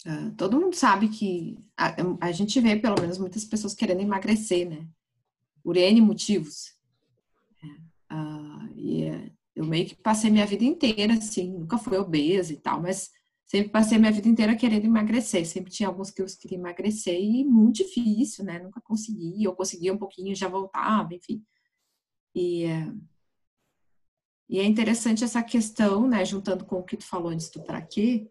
uh, 0.06 0.30
todo 0.36 0.60
mundo 0.60 0.76
sabe 0.76 1.08
que 1.08 1.58
a, 1.76 1.96
a 2.20 2.30
gente 2.30 2.60
vê, 2.60 2.76
pelo 2.76 3.00
menos, 3.00 3.18
muitas 3.18 3.44
pessoas 3.44 3.74
querendo 3.74 4.00
emagrecer, 4.00 4.70
né? 4.70 4.86
Por 5.60 5.76
N 5.76 6.00
motivos. 6.00 6.73
Uh, 8.14 8.72
e 8.76 9.04
é, 9.04 9.30
eu 9.56 9.64
meio 9.64 9.86
que 9.86 9.96
passei 9.96 10.30
minha 10.30 10.46
vida 10.46 10.64
inteira, 10.64 11.14
assim, 11.14 11.52
nunca 11.52 11.76
fui 11.78 11.96
obesa 11.98 12.52
e 12.52 12.56
tal, 12.56 12.80
mas 12.80 13.10
sempre 13.44 13.70
passei 13.70 13.98
minha 13.98 14.12
vida 14.12 14.28
inteira 14.28 14.54
querendo 14.54 14.84
emagrecer. 14.84 15.44
Sempre 15.46 15.72
tinha 15.72 15.88
alguns 15.88 16.10
que 16.10 16.22
eu 16.22 16.26
queria 16.40 16.58
emagrecer 16.58 17.20
e 17.20 17.44
muito 17.44 17.76
difícil, 17.76 18.44
né? 18.44 18.58
Nunca 18.60 18.80
conseguia, 18.80 19.48
eu 19.48 19.54
conseguia 19.54 19.92
um 19.92 19.98
pouquinho 19.98 20.34
já 20.34 20.48
voltava, 20.48 21.14
enfim. 21.14 21.42
E, 22.34 22.64
é, 22.64 22.92
e 24.48 24.58
é 24.58 24.64
interessante 24.64 25.24
essa 25.24 25.42
questão, 25.42 26.06
né? 26.06 26.24
Juntando 26.24 26.64
com 26.64 26.76
o 26.76 26.84
que 26.84 26.96
tu 26.96 27.04
falou 27.04 27.30
antes 27.30 27.50
do 27.50 27.62
para 27.62 27.82
quê, 27.82 28.30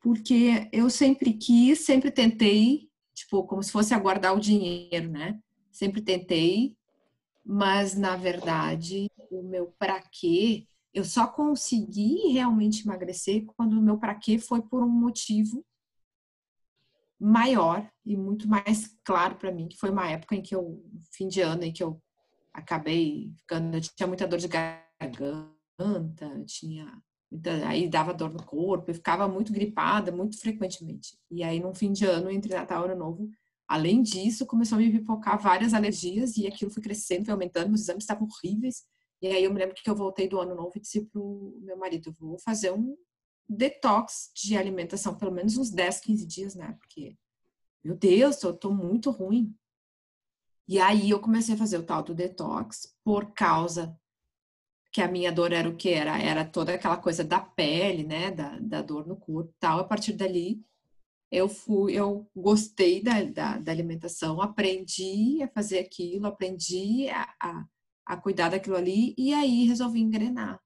porque 0.00 0.68
eu 0.72 0.88
sempre 0.90 1.32
quis, 1.34 1.80
sempre 1.80 2.10
tentei, 2.10 2.90
tipo, 3.14 3.44
como 3.44 3.62
se 3.62 3.72
fosse 3.72 3.94
aguardar 3.94 4.34
o 4.34 4.40
dinheiro, 4.40 5.10
né? 5.10 5.38
Sempre 5.70 6.02
tentei, 6.02 6.76
mas 7.44 7.94
na 7.94 8.16
verdade, 8.16 9.10
o 9.30 9.42
meu 9.42 9.74
para 9.78 10.00
quê, 10.00 10.66
eu 10.94 11.04
só 11.04 11.26
consegui 11.26 12.32
realmente 12.32 12.84
emagrecer 12.84 13.44
quando 13.56 13.74
o 13.74 13.82
meu 13.82 13.98
para 13.98 14.14
quê 14.14 14.38
foi 14.38 14.62
por 14.62 14.82
um 14.82 14.88
motivo 14.88 15.64
maior 17.18 17.88
e 18.04 18.16
muito 18.16 18.48
mais 18.48 18.96
claro 19.04 19.36
para 19.36 19.52
mim, 19.52 19.68
que 19.68 19.76
foi 19.76 19.90
uma 19.90 20.08
época 20.10 20.34
em 20.34 20.42
que 20.42 20.54
eu, 20.54 20.84
fim 21.12 21.28
de 21.28 21.40
ano, 21.40 21.62
em 21.62 21.72
que 21.72 21.82
eu 21.82 22.02
acabei 22.52 23.32
ficando, 23.38 23.76
eu 23.76 23.80
tinha 23.80 24.06
muita 24.06 24.26
dor 24.26 24.38
de 24.38 24.48
garganta, 24.48 26.44
tinha 26.46 27.00
muita, 27.30 27.66
aí 27.66 27.88
dava 27.88 28.12
dor 28.12 28.32
no 28.32 28.42
corpo, 28.42 28.90
eu 28.90 28.94
ficava 28.94 29.26
muito 29.28 29.52
gripada 29.52 30.12
muito 30.12 30.38
frequentemente. 30.38 31.16
E 31.30 31.42
aí, 31.42 31.60
no 31.60 31.74
fim 31.74 31.92
de 31.92 32.04
ano, 32.04 32.30
entre 32.30 32.52
Natal 32.54 32.82
e 32.82 32.90
Ano 32.90 32.98
Novo, 32.98 33.30
além 33.72 34.02
disso, 34.02 34.44
começou 34.44 34.76
a 34.76 34.80
me 34.82 34.92
pipocar 34.92 35.40
várias 35.40 35.72
alergias 35.72 36.36
e 36.36 36.46
aquilo 36.46 36.70
foi 36.70 36.82
crescendo, 36.82 37.24
foi 37.24 37.32
aumentando, 37.32 37.68
meus 37.68 37.80
exames 37.80 38.04
estavam 38.04 38.28
horríveis. 38.28 38.84
E 39.22 39.28
aí 39.28 39.44
eu 39.44 39.50
me 39.50 39.58
lembro 39.58 39.74
que 39.74 39.88
eu 39.88 39.96
voltei 39.96 40.28
do 40.28 40.38
Ano 40.38 40.54
Novo 40.54 40.72
e 40.76 40.80
disse 40.80 41.06
pro 41.06 41.56
meu 41.62 41.78
marido, 41.78 42.14
vou 42.20 42.38
fazer 42.38 42.70
um 42.70 42.94
detox 43.48 44.30
de 44.36 44.58
alimentação, 44.58 45.16
pelo 45.16 45.32
menos 45.32 45.56
uns 45.56 45.70
10, 45.70 46.00
15 46.00 46.26
dias, 46.26 46.54
né? 46.54 46.76
Porque, 46.78 47.16
meu 47.82 47.96
Deus, 47.96 48.42
eu 48.42 48.54
tô 48.54 48.70
muito 48.70 49.10
ruim. 49.10 49.56
E 50.68 50.78
aí 50.78 51.08
eu 51.08 51.18
comecei 51.18 51.54
a 51.54 51.58
fazer 51.58 51.78
o 51.78 51.82
tal 51.82 52.02
do 52.02 52.14
detox 52.14 52.94
por 53.02 53.32
causa 53.32 53.98
que 54.92 55.00
a 55.00 55.08
minha 55.08 55.32
dor 55.32 55.50
era 55.52 55.66
o 55.66 55.76
que 55.76 55.88
era? 55.88 56.20
Era 56.20 56.44
toda 56.44 56.74
aquela 56.74 56.98
coisa 56.98 57.24
da 57.24 57.40
pele, 57.40 58.04
né? 58.04 58.30
Da, 58.30 58.58
da 58.58 58.82
dor 58.82 59.06
no 59.06 59.16
corpo 59.16 59.54
tal. 59.58 59.80
A 59.80 59.84
partir 59.84 60.12
dali, 60.12 60.62
eu 61.32 61.48
fui, 61.48 61.94
eu 61.94 62.30
gostei 62.36 63.02
da, 63.02 63.24
da, 63.24 63.56
da 63.56 63.72
alimentação, 63.72 64.42
aprendi 64.42 65.42
a 65.42 65.48
fazer 65.48 65.78
aquilo, 65.78 66.26
aprendi 66.26 67.08
a, 67.08 67.34
a, 67.40 67.66
a 68.04 68.16
cuidar 68.18 68.50
daquilo 68.50 68.76
ali 68.76 69.14
e 69.16 69.32
aí 69.32 69.64
resolvi 69.64 70.00
engrenar. 70.00 70.62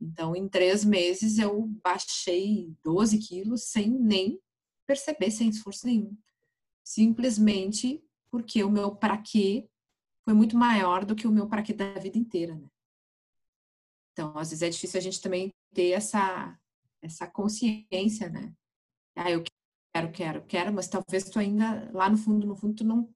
Então, 0.00 0.36
em 0.36 0.48
três 0.48 0.84
meses, 0.84 1.38
eu 1.38 1.66
baixei 1.82 2.72
12 2.84 3.18
quilos 3.18 3.64
sem 3.64 3.90
nem 3.90 4.40
perceber, 4.86 5.32
sem 5.32 5.48
esforço 5.48 5.88
nenhum. 5.88 6.16
Simplesmente 6.84 8.00
porque 8.30 8.62
o 8.62 8.70
meu 8.70 8.94
para 8.94 9.18
quê 9.18 9.68
foi 10.24 10.34
muito 10.34 10.56
maior 10.56 11.04
do 11.04 11.16
que 11.16 11.26
o 11.26 11.32
meu 11.32 11.48
para 11.48 11.62
quê 11.64 11.72
da 11.72 11.94
vida 11.94 12.16
inteira, 12.16 12.54
né? 12.54 12.68
Então, 14.12 14.38
às 14.38 14.50
vezes 14.50 14.62
é 14.62 14.68
difícil 14.68 14.98
a 14.98 15.02
gente 15.02 15.20
também 15.20 15.52
ter 15.74 15.90
essa, 15.90 16.56
essa 17.02 17.26
consciência, 17.26 18.28
né? 18.30 18.54
Ah, 19.16 19.30
eu 19.30 19.42
quero, 19.96 20.12
quero, 20.12 20.42
quero, 20.42 20.72
mas 20.72 20.88
talvez 20.88 21.24
tu 21.24 21.38
ainda, 21.38 21.88
lá 21.92 22.08
no 22.08 22.16
fundo, 22.16 22.46
no 22.46 22.54
fundo, 22.54 22.76
tu 22.76 22.84
não, 22.84 23.08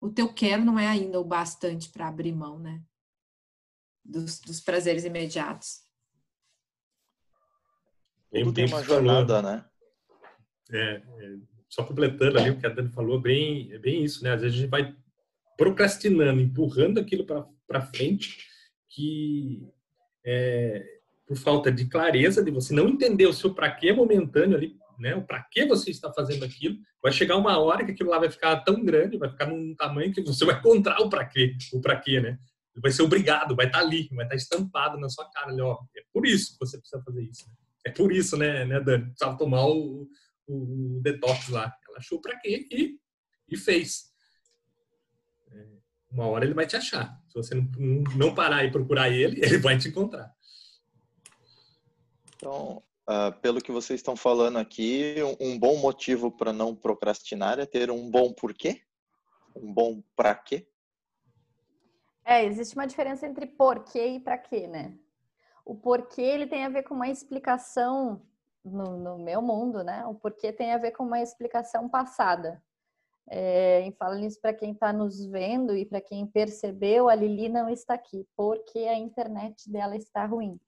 o 0.00 0.10
teu 0.10 0.32
quero 0.32 0.64
não 0.64 0.78
é 0.78 0.86
ainda 0.86 1.20
o 1.20 1.24
bastante 1.24 1.90
para 1.90 2.08
abrir 2.08 2.32
mão, 2.32 2.58
né? 2.58 2.82
Dos, 4.04 4.40
dos 4.40 4.60
prazeres 4.60 5.04
imediatos. 5.04 5.82
Tudo 8.30 8.52
tem 8.52 8.66
uma 8.66 8.82
jornada, 8.82 9.42
né? 9.42 9.64
É, 10.70 10.96
é, 10.96 11.36
só 11.68 11.84
completando 11.84 12.38
ali 12.38 12.50
o 12.50 12.58
que 12.58 12.66
a 12.66 12.70
Dani 12.70 12.90
falou, 12.90 13.20
bem, 13.20 13.72
é 13.72 13.78
bem 13.78 14.02
isso, 14.02 14.24
né? 14.24 14.32
Às 14.32 14.40
vezes 14.40 14.56
a 14.56 14.60
gente 14.62 14.70
vai 14.70 14.96
procrastinando, 15.56 16.40
empurrando 16.40 16.98
aquilo 16.98 17.24
para 17.24 17.82
frente, 17.82 18.46
que 18.88 19.68
é, 20.24 20.84
por 21.26 21.36
falta 21.36 21.70
de 21.70 21.86
clareza, 21.86 22.42
de 22.42 22.50
você 22.50 22.74
não 22.74 22.88
entender 22.88 23.26
o 23.26 23.32
seu 23.32 23.54
para 23.54 23.70
quê 23.70 23.92
momentâneo 23.92 24.56
ali, 24.56 24.76
né? 25.04 25.14
O 25.14 25.22
para 25.22 25.42
que 25.42 25.66
você 25.66 25.90
está 25.90 26.10
fazendo 26.10 26.46
aquilo, 26.46 26.78
vai 27.02 27.12
chegar 27.12 27.36
uma 27.36 27.58
hora 27.58 27.84
que 27.84 27.90
aquilo 27.90 28.08
lá 28.08 28.18
vai 28.18 28.30
ficar 28.30 28.56
tão 28.64 28.82
grande, 28.82 29.18
vai 29.18 29.28
ficar 29.28 29.44
num 29.46 29.74
tamanho 29.74 30.10
que 30.10 30.22
você 30.22 30.46
vai 30.46 30.58
encontrar 30.58 30.98
o 31.00 31.10
para 31.10 31.26
quê, 31.26 31.54
o 31.74 31.80
para 31.80 32.00
quê, 32.00 32.20
né? 32.20 32.38
Vai 32.76 32.90
ser 32.90 33.02
obrigado, 33.02 33.54
vai 33.54 33.66
estar 33.66 33.80
ali, 33.80 34.08
vai 34.12 34.24
estar 34.24 34.34
estampado 34.34 34.98
na 34.98 35.10
sua 35.10 35.30
cara 35.30 35.50
ali, 35.50 35.60
ó. 35.60 35.78
É 35.94 36.02
por 36.10 36.26
isso 36.26 36.54
que 36.54 36.58
você 36.58 36.78
precisa 36.78 37.02
fazer 37.04 37.22
isso. 37.22 37.46
Né? 37.46 37.54
É 37.84 37.90
por 37.90 38.10
isso, 38.10 38.34
né, 38.38 38.64
né, 38.64 38.80
Dani? 38.80 39.04
Precisava 39.10 39.36
tomar 39.36 39.66
o, 39.66 40.08
o, 40.46 40.96
o 40.96 41.00
detox 41.02 41.50
lá. 41.50 41.76
Ela 41.86 41.98
achou 41.98 42.18
para 42.18 42.40
quê 42.40 42.66
e, 42.72 42.98
e 43.50 43.56
fez. 43.58 44.06
É, 45.52 45.66
uma 46.10 46.26
hora 46.28 46.46
ele 46.46 46.54
vai 46.54 46.66
te 46.66 46.76
achar. 46.76 47.14
Se 47.28 47.34
você 47.34 47.54
não 48.16 48.34
parar 48.34 48.64
e 48.64 48.72
procurar 48.72 49.10
ele, 49.10 49.38
ele 49.44 49.58
vai 49.58 49.76
te 49.76 49.88
encontrar. 49.88 50.34
Então, 52.36 52.82
uh, 53.08 53.32
pelo 53.40 53.60
que 53.60 53.72
vocês 53.72 54.00
estão 54.00 54.16
falando 54.16 54.58
aqui, 54.58 55.16
um 55.40 55.58
bom 55.58 55.76
motivo 55.76 56.30
para 56.30 56.52
não 56.52 56.74
procrastinar 56.74 57.58
é 57.58 57.66
ter 57.66 57.90
um 57.90 58.10
bom 58.10 58.32
porquê? 58.32 58.82
Um 59.54 59.72
bom 59.72 60.02
para 60.16 60.34
quê? 60.34 60.66
É, 62.24 62.44
existe 62.44 62.74
uma 62.74 62.86
diferença 62.86 63.26
entre 63.26 63.46
porquê 63.46 64.06
e 64.06 64.20
para 64.20 64.38
quê, 64.38 64.66
né? 64.66 64.96
O 65.64 65.74
porquê 65.74 66.22
ele 66.22 66.46
tem 66.46 66.64
a 66.64 66.68
ver 66.68 66.82
com 66.82 66.94
uma 66.94 67.08
explicação 67.08 68.22
no, 68.64 68.96
no 68.96 69.18
meu 69.18 69.42
mundo, 69.42 69.84
né? 69.84 70.04
O 70.06 70.14
porquê 70.14 70.52
tem 70.52 70.72
a 70.72 70.78
ver 70.78 70.92
com 70.92 71.04
uma 71.04 71.20
explicação 71.20 71.88
passada. 71.88 72.62
É, 73.30 73.86
e 73.86 73.92
falo 73.92 74.18
isso 74.18 74.40
para 74.40 74.52
quem 74.52 74.72
está 74.72 74.92
nos 74.92 75.24
vendo 75.26 75.74
e 75.74 75.86
para 75.86 76.00
quem 76.00 76.26
percebeu, 76.26 77.08
a 77.08 77.14
Lili 77.14 77.48
não 77.48 77.68
está 77.68 77.94
aqui, 77.94 78.26
porque 78.36 78.80
a 78.80 78.98
internet 78.98 79.70
dela 79.70 79.96
está 79.96 80.26
ruim. 80.26 80.60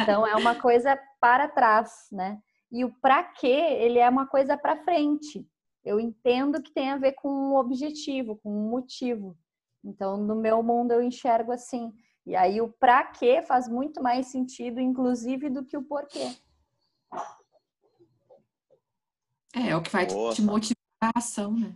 Então 0.00 0.26
é 0.26 0.36
uma 0.36 0.54
coisa 0.54 0.98
para 1.20 1.48
trás, 1.48 2.08
né? 2.12 2.38
E 2.70 2.84
o 2.84 2.92
para 3.00 3.22
quê, 3.24 3.46
ele 3.46 3.98
é 3.98 4.08
uma 4.08 4.26
coisa 4.26 4.56
para 4.56 4.76
frente. 4.84 5.46
Eu 5.84 5.98
entendo 5.98 6.62
que 6.62 6.70
tem 6.70 6.90
a 6.90 6.98
ver 6.98 7.12
com 7.12 7.28
um 7.28 7.56
objetivo, 7.56 8.36
com 8.36 8.50
um 8.50 8.68
motivo. 8.68 9.36
Então, 9.82 10.18
no 10.18 10.36
meu 10.36 10.62
mundo 10.62 10.92
eu 10.92 11.02
enxergo 11.02 11.50
assim. 11.50 11.92
E 12.26 12.36
aí 12.36 12.60
o 12.60 12.68
para 12.68 13.04
quê 13.04 13.42
faz 13.42 13.68
muito 13.68 14.02
mais 14.02 14.26
sentido, 14.26 14.80
inclusive, 14.80 15.48
do 15.48 15.64
que 15.64 15.78
o 15.78 15.82
porquê. 15.82 16.36
É, 19.56 19.70
é 19.70 19.76
o 19.76 19.80
que 19.80 19.90
vai 19.90 20.06
Boa, 20.06 20.34
te 20.34 20.42
motivar 20.42 20.76
a 21.00 21.10
ação, 21.16 21.56
né? 21.56 21.74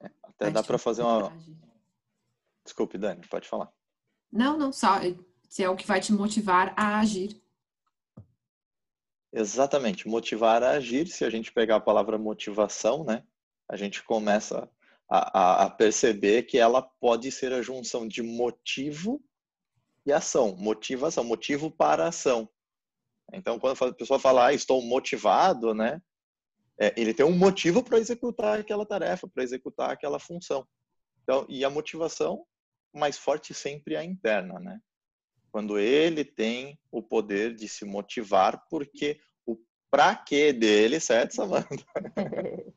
É, 0.00 0.10
até 0.22 0.50
dá 0.50 0.62
para 0.62 0.78
fazer 0.78 1.02
uma. 1.02 1.32
Desculpe, 2.64 2.98
Dani, 2.98 3.26
pode 3.28 3.48
falar. 3.48 3.72
Não, 4.32 4.56
não, 4.56 4.72
só 4.72 5.00
se 5.48 5.62
é 5.62 5.68
o 5.68 5.76
que 5.76 5.86
vai 5.86 6.00
te 6.00 6.12
motivar 6.12 6.74
a 6.76 6.98
agir. 6.98 7.40
Exatamente, 9.32 10.08
motivar 10.08 10.62
a 10.62 10.70
agir. 10.70 11.06
Se 11.08 11.24
a 11.24 11.30
gente 11.30 11.52
pegar 11.52 11.76
a 11.76 11.80
palavra 11.80 12.18
motivação, 12.18 13.04
né, 13.04 13.24
a 13.68 13.76
gente 13.76 14.02
começa 14.02 14.68
a, 15.08 15.64
a, 15.64 15.70
perceber 15.70 16.44
que 16.44 16.58
ela 16.58 16.82
pode 16.82 17.30
ser 17.30 17.52
a 17.52 17.62
junção 17.62 18.08
de 18.08 18.22
motivo 18.22 19.22
e 20.06 20.12
ação, 20.12 20.56
motivação, 20.56 21.24
motivo 21.24 21.70
para 21.70 22.08
ação. 22.08 22.48
Então, 23.32 23.58
quando 23.58 23.82
a 23.82 23.92
pessoa 23.92 24.18
fala, 24.18 24.46
ah, 24.46 24.52
estou 24.52 24.82
motivado, 24.82 25.74
né? 25.74 26.02
É, 26.78 26.92
ele 27.00 27.14
tem 27.14 27.24
um 27.24 27.36
motivo 27.36 27.82
para 27.82 27.98
executar 27.98 28.58
aquela 28.58 28.84
tarefa, 28.84 29.28
para 29.28 29.44
executar 29.44 29.90
aquela 29.90 30.18
função. 30.18 30.66
Então, 31.22 31.46
e 31.48 31.64
a 31.64 31.70
motivação 31.70 32.44
mais 32.92 33.16
forte 33.16 33.54
sempre 33.54 33.94
é 33.94 33.98
a 33.98 34.04
interna, 34.04 34.58
né? 34.58 34.80
Quando 35.50 35.78
ele 35.78 36.24
tem 36.24 36.78
o 36.90 37.02
poder 37.02 37.54
de 37.54 37.68
se 37.68 37.84
motivar, 37.84 38.64
porque 38.68 39.20
o 39.46 39.56
pra 39.90 40.16
quê 40.16 40.52
dele, 40.52 40.98
certo, 40.98 41.34
Samanta? 41.34 41.84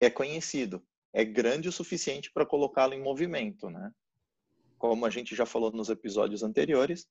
é 0.00 0.10
conhecido, 0.10 0.82
é 1.12 1.24
grande 1.24 1.68
o 1.68 1.72
suficiente 1.72 2.30
para 2.32 2.46
colocá-lo 2.46 2.94
em 2.94 3.02
movimento, 3.02 3.70
né? 3.70 3.92
Como 4.76 5.06
a 5.06 5.10
gente 5.10 5.34
já 5.34 5.46
falou 5.46 5.72
nos 5.72 5.88
episódios 5.88 6.42
anteriores, 6.42 7.06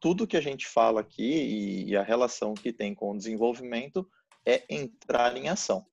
tudo 0.00 0.26
que 0.26 0.36
a 0.36 0.40
gente 0.40 0.66
fala 0.66 1.00
aqui 1.00 1.86
e 1.86 1.96
a 1.96 2.02
relação 2.02 2.54
que 2.54 2.72
tem 2.72 2.94
com 2.94 3.12
o 3.12 3.16
desenvolvimento 3.16 4.08
é 4.44 4.64
entrar 4.68 5.36
em 5.36 5.48
ação. 5.48 5.86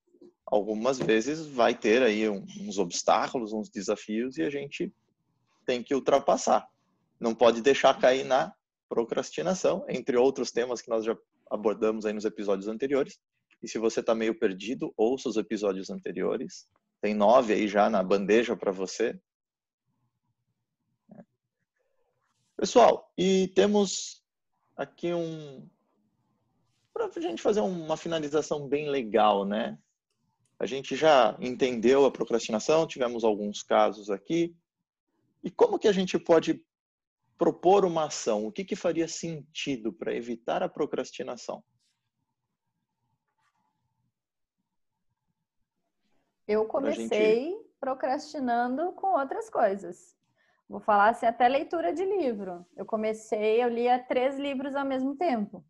Algumas 0.45 0.97
vezes 0.97 1.45
vai 1.45 1.75
ter 1.75 2.01
aí 2.01 2.27
uns 2.27 2.77
obstáculos, 2.77 3.53
uns 3.53 3.69
desafios 3.69 4.37
e 4.37 4.43
a 4.43 4.49
gente 4.49 4.91
tem 5.65 5.83
que 5.83 5.93
ultrapassar. 5.93 6.67
Não 7.19 7.35
pode 7.35 7.61
deixar 7.61 7.99
cair 7.99 8.23
na 8.23 8.53
procrastinação, 8.87 9.85
entre 9.87 10.17
outros 10.17 10.51
temas 10.51 10.81
que 10.81 10.89
nós 10.89 11.05
já 11.05 11.15
abordamos 11.49 12.05
aí 12.05 12.13
nos 12.13 12.25
episódios 12.25 12.67
anteriores. 12.67 13.19
E 13.61 13.67
se 13.67 13.77
você 13.77 13.99
está 13.99 14.15
meio 14.15 14.37
perdido, 14.37 14.91
ouça 14.97 15.29
os 15.29 15.37
episódios 15.37 15.89
anteriores. 15.89 16.67
Tem 17.01 17.13
nove 17.13 17.53
aí 17.53 17.67
já 17.67 17.89
na 17.89 18.01
bandeja 18.01 18.55
para 18.55 18.71
você. 18.71 19.19
Pessoal, 22.57 23.13
e 23.17 23.47
temos 23.55 24.21
aqui 24.75 25.13
um 25.13 25.65
para 27.07 27.19
a 27.19 27.21
gente 27.21 27.41
fazer 27.41 27.61
uma 27.61 27.95
finalização 27.95 28.67
bem 28.67 28.89
legal, 28.89 29.45
né? 29.45 29.77
A 30.59 30.65
gente 30.65 30.95
já 30.95 31.37
entendeu 31.39 32.05
a 32.05 32.11
procrastinação, 32.11 32.85
tivemos 32.85 33.23
alguns 33.23 33.63
casos 33.63 34.09
aqui. 34.09 34.53
E 35.41 35.49
como 35.49 35.79
que 35.79 35.87
a 35.87 35.91
gente 35.93 36.19
pode 36.19 36.61
propor 37.37 37.85
uma 37.85 38.07
ação? 38.07 38.45
O 38.45 38.51
que, 38.51 38.65
que 38.65 38.75
faria 38.75 39.07
sentido 39.07 39.93
para 39.93 40.13
evitar 40.13 40.61
a 40.61 40.67
procrastinação? 40.67 41.63
Eu 46.45 46.65
comecei 46.65 47.51
gente... 47.51 47.69
procrastinando 47.79 48.91
com 48.93 49.17
outras 49.17 49.49
coisas. 49.49 50.17
Vou 50.67 50.81
falar 50.81 51.09
assim, 51.09 51.25
até 51.25 51.47
leitura 51.47 51.93
de 51.93 52.03
livro. 52.03 52.65
Eu 52.75 52.85
comecei, 52.85 53.63
eu 53.63 53.69
lia 53.69 53.97
três 53.97 54.37
livros 54.37 54.75
ao 54.75 54.85
mesmo 54.85 55.15
tempo 55.15 55.63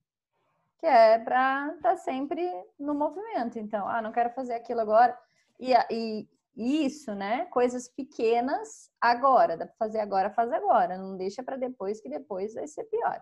que 0.79 0.85
é 0.85 1.19
para 1.19 1.73
estar 1.75 1.89
tá 1.91 1.97
sempre 1.97 2.41
no 2.79 2.95
movimento. 2.95 3.59
Então, 3.59 3.87
ah, 3.87 4.01
não 4.01 4.11
quero 4.11 4.29
fazer 4.31 4.53
aquilo 4.53 4.79
agora. 4.79 5.17
E, 5.59 5.73
e, 5.91 6.27
isso, 6.55 7.13
né? 7.13 7.45
Coisas 7.45 7.87
pequenas 7.89 8.89
agora, 8.99 9.57
dá 9.57 9.65
para 9.65 9.75
fazer 9.75 9.99
agora, 9.99 10.29
faz 10.29 10.51
agora. 10.51 10.97
Não 10.97 11.17
deixa 11.17 11.43
para 11.43 11.57
depois, 11.57 12.01
que 12.01 12.09
depois 12.09 12.53
vai 12.53 12.67
ser 12.67 12.85
pior. 12.85 13.21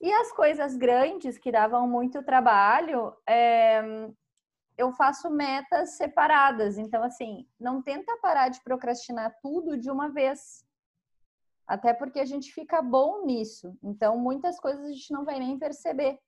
E 0.00 0.12
as 0.12 0.32
coisas 0.32 0.76
grandes 0.76 1.36
que 1.36 1.50
davam 1.50 1.88
muito 1.88 2.22
trabalho, 2.22 3.12
é, 3.28 3.82
eu 4.76 4.92
faço 4.92 5.28
metas 5.28 5.96
separadas. 5.96 6.78
Então, 6.78 7.02
assim, 7.02 7.46
não 7.58 7.82
tenta 7.82 8.16
parar 8.22 8.48
de 8.48 8.62
procrastinar 8.62 9.36
tudo 9.42 9.76
de 9.76 9.90
uma 9.90 10.08
vez. 10.08 10.64
Até 11.66 11.92
porque 11.92 12.20
a 12.20 12.24
gente 12.24 12.52
fica 12.52 12.80
bom 12.80 13.24
nisso. 13.26 13.76
Então, 13.82 14.16
muitas 14.16 14.60
coisas 14.60 14.84
a 14.84 14.92
gente 14.92 15.12
não 15.12 15.24
vai 15.24 15.40
nem 15.40 15.58
perceber. 15.58 16.20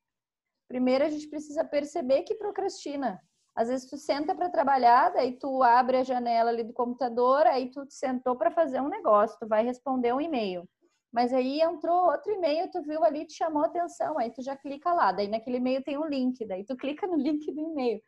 Primeiro, 0.70 1.04
a 1.04 1.08
gente 1.08 1.26
precisa 1.26 1.64
perceber 1.64 2.22
que 2.22 2.36
procrastina. 2.36 3.20
Às 3.56 3.66
vezes, 3.66 3.90
tu 3.90 3.96
senta 3.96 4.36
para 4.36 4.48
trabalhar, 4.48 5.10
daí 5.10 5.36
tu 5.36 5.64
abre 5.64 5.96
a 5.96 6.04
janela 6.04 6.48
ali 6.48 6.62
do 6.62 6.72
computador, 6.72 7.44
aí 7.48 7.72
tu 7.72 7.84
sentou 7.88 8.36
para 8.36 8.52
fazer 8.52 8.80
um 8.80 8.88
negócio, 8.88 9.36
tu 9.40 9.48
vai 9.48 9.64
responder 9.64 10.14
um 10.14 10.20
e-mail. 10.20 10.62
Mas 11.10 11.32
aí 11.32 11.60
entrou 11.60 12.12
outro 12.12 12.30
e-mail, 12.30 12.70
tu 12.70 12.80
viu 12.82 13.02
ali, 13.02 13.26
te 13.26 13.34
chamou 13.34 13.64
atenção, 13.64 14.16
aí 14.16 14.30
tu 14.30 14.42
já 14.42 14.56
clica 14.56 14.92
lá. 14.94 15.10
Daí 15.10 15.26
naquele 15.26 15.56
e-mail 15.56 15.82
tem 15.82 15.98
um 15.98 16.06
link, 16.06 16.46
daí 16.46 16.64
tu 16.64 16.76
clica 16.76 17.04
no 17.04 17.16
link 17.16 17.52
do 17.52 17.60
e-mail. 17.60 18.00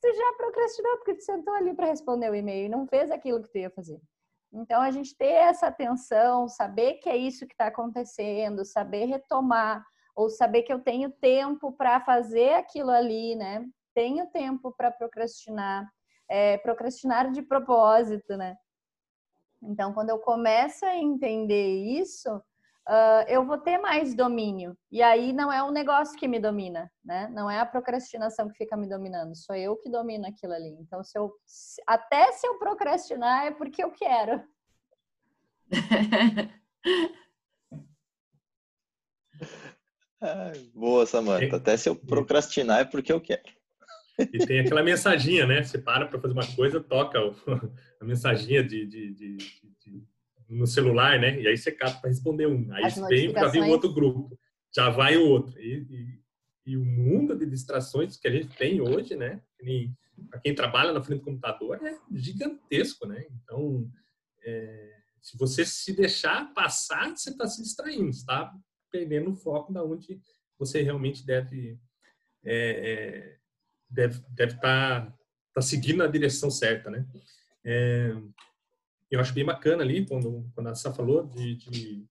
Tu 0.00 0.14
já 0.14 0.34
procrastinou 0.36 0.96
porque 0.98 1.16
tu 1.16 1.24
sentou 1.24 1.52
ali 1.54 1.74
para 1.74 1.86
responder 1.86 2.30
o 2.30 2.34
e-mail 2.36 2.66
e 2.66 2.68
não 2.68 2.86
fez 2.86 3.10
aquilo 3.10 3.42
que 3.42 3.50
tu 3.50 3.58
ia 3.58 3.70
fazer. 3.70 4.00
Então, 4.52 4.80
a 4.80 4.92
gente 4.92 5.16
ter 5.16 5.32
essa 5.32 5.66
atenção, 5.66 6.46
saber 6.46 6.94
que 6.98 7.08
é 7.08 7.16
isso 7.16 7.44
que 7.44 7.54
está 7.54 7.66
acontecendo, 7.66 8.64
saber 8.64 9.06
retomar, 9.06 9.84
ou 10.14 10.28
saber 10.28 10.62
que 10.62 10.72
eu 10.72 10.80
tenho 10.80 11.10
tempo 11.10 11.72
para 11.72 12.00
fazer 12.00 12.54
aquilo 12.54 12.90
ali, 12.90 13.34
né? 13.34 13.66
Tenho 13.94 14.26
tempo 14.28 14.72
para 14.76 14.90
procrastinar, 14.90 15.88
é, 16.28 16.58
procrastinar 16.58 17.30
de 17.30 17.42
propósito, 17.42 18.36
né? 18.36 18.56
Então, 19.62 19.92
quando 19.92 20.10
eu 20.10 20.18
começo 20.18 20.84
a 20.84 20.96
entender 20.96 21.84
isso, 21.84 22.36
uh, 22.36 23.24
eu 23.28 23.44
vou 23.46 23.58
ter 23.58 23.78
mais 23.78 24.14
domínio. 24.14 24.76
E 24.90 25.02
aí 25.02 25.32
não 25.32 25.52
é 25.52 25.62
o 25.62 25.70
negócio 25.70 26.18
que 26.18 26.28
me 26.28 26.38
domina, 26.38 26.90
né? 27.04 27.28
Não 27.28 27.50
é 27.50 27.58
a 27.60 27.66
procrastinação 27.66 28.48
que 28.48 28.56
fica 28.56 28.76
me 28.76 28.88
dominando, 28.88 29.34
sou 29.34 29.56
eu 29.56 29.76
que 29.76 29.90
domino 29.90 30.26
aquilo 30.26 30.52
ali. 30.52 30.76
Então, 30.80 31.02
se 31.02 31.18
eu, 31.18 31.32
até 31.86 32.30
se 32.32 32.46
eu 32.46 32.58
procrastinar 32.58 33.46
é 33.46 33.50
porque 33.50 33.82
eu 33.82 33.90
quero. 33.90 34.42
boa, 40.74 41.06
Samanta. 41.06 41.56
Até 41.56 41.76
se 41.76 41.88
eu 41.88 41.96
procrastinar 41.96 42.80
é 42.80 42.84
porque 42.84 43.12
eu 43.12 43.20
quero. 43.20 43.42
E 44.18 44.46
tem 44.46 44.60
aquela 44.60 44.82
mensaginha, 44.82 45.46
né? 45.46 45.62
Você 45.62 45.78
para 45.78 46.06
para 46.06 46.20
fazer 46.20 46.34
uma 46.34 46.46
coisa, 46.54 46.80
toca 46.80 47.18
a 48.00 48.04
mensaginha 48.04 48.62
de, 48.62 48.86
de, 48.86 49.12
de, 49.12 49.36
de, 49.80 50.06
no 50.48 50.66
celular, 50.66 51.18
né? 51.18 51.40
E 51.40 51.48
aí 51.48 51.56
você 51.56 51.72
cata 51.72 52.00
para 52.00 52.10
responder 52.10 52.46
um. 52.46 52.72
Aí 52.72 52.84
vem 53.08 53.32
para 53.32 53.48
vir 53.48 53.62
um 53.62 53.70
outro 53.70 53.92
grupo, 53.92 54.38
já 54.74 54.88
vai 54.88 55.16
o 55.16 55.28
outro. 55.28 55.58
E, 55.60 55.86
e, 55.90 56.72
e, 56.72 56.76
o 56.76 56.84
mundo 56.84 57.36
de 57.36 57.46
distrações 57.46 58.16
que 58.16 58.28
a 58.28 58.30
gente 58.30 58.56
tem 58.56 58.80
hoje, 58.80 59.16
né? 59.16 59.40
Para 60.30 60.40
quem 60.40 60.54
trabalha 60.54 60.92
na 60.92 61.02
frente 61.02 61.18
do 61.18 61.24
computador, 61.24 61.84
é 61.84 61.98
gigantesco, 62.12 63.06
né? 63.06 63.26
Então, 63.42 63.90
é, 64.44 64.92
se 65.20 65.36
você 65.36 65.64
se 65.64 65.92
deixar 65.92 66.52
passar, 66.54 67.10
você 67.10 67.30
está 67.30 67.46
se 67.48 67.62
distraindo, 67.62 68.10
está 68.10 68.54
perdendo 68.94 69.32
o 69.32 69.34
foco 69.34 69.72
da 69.72 69.82
onde 69.82 70.20
você 70.56 70.80
realmente 70.80 71.26
deve 71.26 71.76
é, 72.44 72.54
é, 72.54 73.36
deve 73.90 74.22
deve 74.30 74.54
estar 74.54 75.06
tá, 75.06 75.18
tá 75.52 75.60
seguindo 75.60 76.04
a 76.04 76.06
direção 76.06 76.48
certa, 76.48 76.88
né? 76.92 77.04
É, 77.64 78.14
eu 79.10 79.18
acho 79.18 79.34
bem 79.34 79.44
bacana 79.44 79.82
ali 79.82 80.06
quando 80.06 80.48
quando 80.54 80.68
a 80.68 80.76
Sá 80.76 80.92
falou 80.92 81.26
de, 81.26 81.56
de 81.56 82.06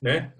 né, 0.00 0.34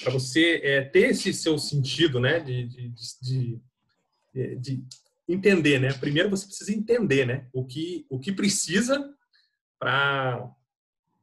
para 0.00 0.12
você 0.12 0.60
é, 0.62 0.82
ter 0.82 1.10
esse 1.10 1.32
seu 1.32 1.58
sentido, 1.58 2.20
né, 2.20 2.38
de, 2.38 2.68
de, 2.68 2.92
de, 3.22 4.56
de, 4.56 4.84
entender, 5.26 5.80
né. 5.80 5.92
Primeiro 5.94 6.30
você 6.30 6.46
precisa 6.46 6.72
entender, 6.72 7.26
né, 7.26 7.48
o 7.52 7.64
que 7.66 8.06
o 8.08 8.20
que 8.20 8.30
precisa 8.30 9.12
para 9.80 10.48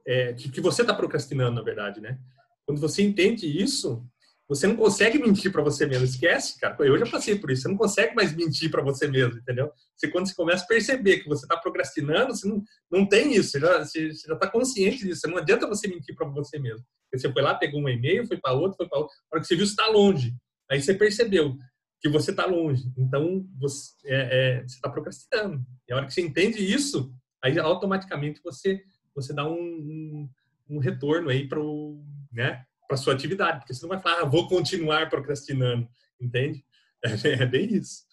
é, 0.05 0.33
que, 0.33 0.51
que 0.51 0.59
você 0.59 0.81
está 0.81 0.93
procrastinando, 0.93 1.55
na 1.55 1.61
verdade, 1.61 2.01
né. 2.01 2.19
Quando 2.65 2.79
você 2.79 3.01
entende 3.01 3.45
isso, 3.45 4.05
você 4.47 4.67
não 4.67 4.75
consegue 4.75 5.17
mentir 5.17 5.51
para 5.51 5.63
você 5.63 5.85
mesmo. 5.85 6.05
Esquece, 6.05 6.59
cara. 6.59 6.75
Eu 6.79 6.97
já 6.97 7.05
passei 7.09 7.37
por 7.37 7.49
isso. 7.49 7.63
Você 7.63 7.67
não 7.69 7.77
consegue 7.77 8.13
mais 8.13 8.35
mentir 8.35 8.69
para 8.69 8.83
você 8.83 9.07
mesmo, 9.07 9.39
entendeu? 9.39 9.71
Você, 9.95 10.09
quando 10.09 10.27
você 10.27 10.35
começa 10.35 10.63
a 10.63 10.67
perceber 10.67 11.19
que 11.19 11.29
você 11.29 11.45
está 11.45 11.57
procrastinando, 11.57 12.35
você 12.35 12.47
não, 12.47 12.63
não 12.91 13.07
tem 13.07 13.33
isso. 13.33 13.51
Você 13.51 13.59
já 13.59 14.33
está 14.33 14.47
consciente 14.47 15.05
disso. 15.05 15.27
Não 15.27 15.37
adianta 15.37 15.67
você 15.67 15.87
mentir 15.87 16.15
para 16.15 16.27
você 16.27 16.59
mesmo. 16.59 16.85
Você 17.13 17.31
foi 17.31 17.41
lá, 17.41 17.55
pegou 17.55 17.81
um 17.81 17.89
e-mail, 17.89 18.27
foi 18.27 18.37
para 18.37 18.53
outro, 18.53 18.75
foi 18.77 18.87
para 18.87 18.99
outro. 18.99 19.15
A 19.31 19.35
hora 19.35 19.41
que 19.41 19.47
você 19.47 19.55
viu, 19.55 19.65
você 19.65 19.71
está 19.71 19.87
longe. 19.87 20.35
Aí 20.69 20.81
você 20.81 20.93
percebeu 20.93 21.55
que 22.01 22.09
você 22.09 22.31
está 22.31 22.45
longe. 22.45 22.91
Então, 22.97 23.45
você 23.57 23.91
é, 24.05 24.59
é, 24.59 24.65
está 24.65 24.89
procrastinando. 24.89 25.63
E 25.87 25.93
a 25.93 25.95
hora 25.95 26.05
que 26.05 26.13
você 26.13 26.21
entende 26.21 26.59
isso, 26.59 27.13
aí 27.41 27.57
automaticamente 27.57 28.41
você, 28.43 28.83
você 29.15 29.33
dá 29.33 29.47
um, 29.47 29.53
um, 29.53 30.29
um 30.69 30.79
retorno 30.79 31.29
aí 31.29 31.47
para 31.47 31.61
o 31.61 32.03
né, 32.33 32.65
para 32.87 32.97
sua 32.97 33.13
atividade, 33.13 33.59
porque 33.59 33.73
você 33.73 33.81
não 33.83 33.89
vai 33.89 34.01
falar, 34.01 34.21
ah, 34.21 34.25
vou 34.25 34.47
continuar 34.47 35.09
procrastinando, 35.09 35.87
entende? 36.19 36.65
É, 37.05 37.45
bem 37.45 37.65
isso. 37.65 38.05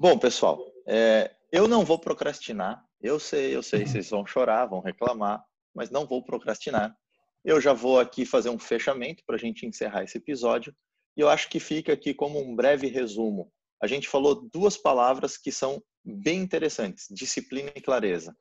Bom, 0.00 0.18
pessoal, 0.18 0.60
é, 0.84 1.32
eu 1.52 1.68
não 1.68 1.84
vou 1.84 1.98
procrastinar. 1.98 2.84
Eu 3.00 3.20
sei, 3.20 3.54
eu 3.54 3.62
sei, 3.62 3.86
vocês 3.86 4.10
vão 4.10 4.26
chorar, 4.26 4.66
vão 4.66 4.80
reclamar, 4.80 5.44
mas 5.72 5.90
não 5.90 6.04
vou 6.06 6.24
procrastinar. 6.24 6.96
Eu 7.44 7.60
já 7.60 7.72
vou 7.72 8.00
aqui 8.00 8.26
fazer 8.26 8.50
um 8.50 8.58
fechamento 8.58 9.22
para 9.24 9.36
a 9.36 9.38
gente 9.38 9.64
encerrar 9.64 10.02
esse 10.02 10.18
episódio. 10.18 10.74
E 11.16 11.20
eu 11.20 11.28
acho 11.28 11.48
que 11.48 11.60
fica 11.60 11.92
aqui 11.92 12.12
como 12.12 12.40
um 12.40 12.56
breve 12.56 12.88
resumo. 12.88 13.50
A 13.80 13.86
gente 13.86 14.08
falou 14.08 14.48
duas 14.52 14.76
palavras 14.76 15.38
que 15.38 15.52
são 15.52 15.82
bem 16.04 16.40
interessantes: 16.40 17.06
disciplina 17.10 17.70
e 17.74 17.80
clareza. 17.80 18.36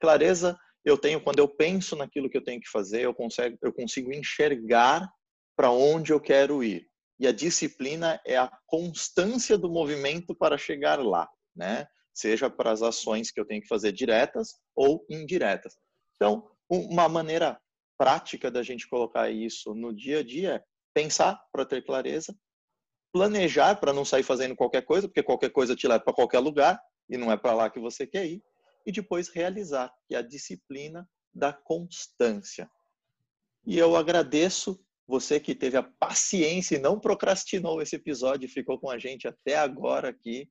Clareza 0.00 0.58
eu 0.84 0.96
tenho, 0.96 1.20
quando 1.20 1.38
eu 1.38 1.48
penso 1.48 1.96
naquilo 1.96 2.28
que 2.30 2.36
eu 2.36 2.44
tenho 2.44 2.60
que 2.60 2.68
fazer, 2.68 3.02
eu 3.02 3.14
consigo, 3.14 3.58
eu 3.62 3.72
consigo 3.72 4.12
enxergar 4.12 5.08
para 5.56 5.70
onde 5.70 6.12
eu 6.12 6.20
quero 6.20 6.64
ir. 6.64 6.88
E 7.18 7.26
a 7.26 7.32
disciplina 7.32 8.20
é 8.26 8.36
a 8.38 8.50
constância 8.66 9.58
do 9.58 9.70
movimento 9.70 10.34
para 10.34 10.56
chegar 10.56 10.98
lá, 11.04 11.28
né? 11.54 11.86
Seja 12.14 12.48
para 12.48 12.70
as 12.72 12.82
ações 12.82 13.30
que 13.30 13.38
eu 13.38 13.44
tenho 13.44 13.60
que 13.60 13.68
fazer 13.68 13.92
diretas 13.92 14.54
ou 14.74 15.04
indiretas. 15.10 15.74
Então, 16.16 16.50
uma 16.68 17.08
maneira 17.08 17.60
prática 17.98 18.50
da 18.50 18.62
gente 18.62 18.88
colocar 18.88 19.30
isso 19.30 19.74
no 19.74 19.94
dia 19.94 20.20
a 20.20 20.22
dia 20.22 20.54
é 20.54 20.64
pensar 20.94 21.38
para 21.52 21.66
ter 21.66 21.84
clareza, 21.84 22.34
planejar 23.12 23.76
para 23.76 23.92
não 23.92 24.04
sair 24.04 24.22
fazendo 24.22 24.56
qualquer 24.56 24.82
coisa, 24.82 25.06
porque 25.06 25.22
qualquer 25.22 25.50
coisa 25.50 25.76
te 25.76 25.86
leva 25.86 26.02
para 26.02 26.14
qualquer 26.14 26.38
lugar 26.38 26.80
e 27.08 27.18
não 27.18 27.30
é 27.30 27.36
para 27.36 27.52
lá 27.52 27.68
que 27.68 27.78
você 27.78 28.06
quer 28.06 28.26
ir, 28.26 28.42
e 28.86 28.92
depois 28.92 29.28
realizar, 29.28 29.92
que 30.06 30.14
é 30.14 30.18
a 30.18 30.22
disciplina 30.22 31.08
da 31.34 31.52
constância. 31.52 32.70
E 33.66 33.78
eu 33.78 33.94
agradeço 33.96 34.82
você 35.06 35.40
que 35.40 35.54
teve 35.54 35.76
a 35.76 35.82
paciência 35.82 36.76
e 36.76 36.80
não 36.80 36.98
procrastinou 36.98 37.82
esse 37.82 37.96
episódio 37.96 38.48
ficou 38.48 38.78
com 38.78 38.88
a 38.88 38.98
gente 38.98 39.26
até 39.26 39.56
agora 39.56 40.08
aqui. 40.08 40.48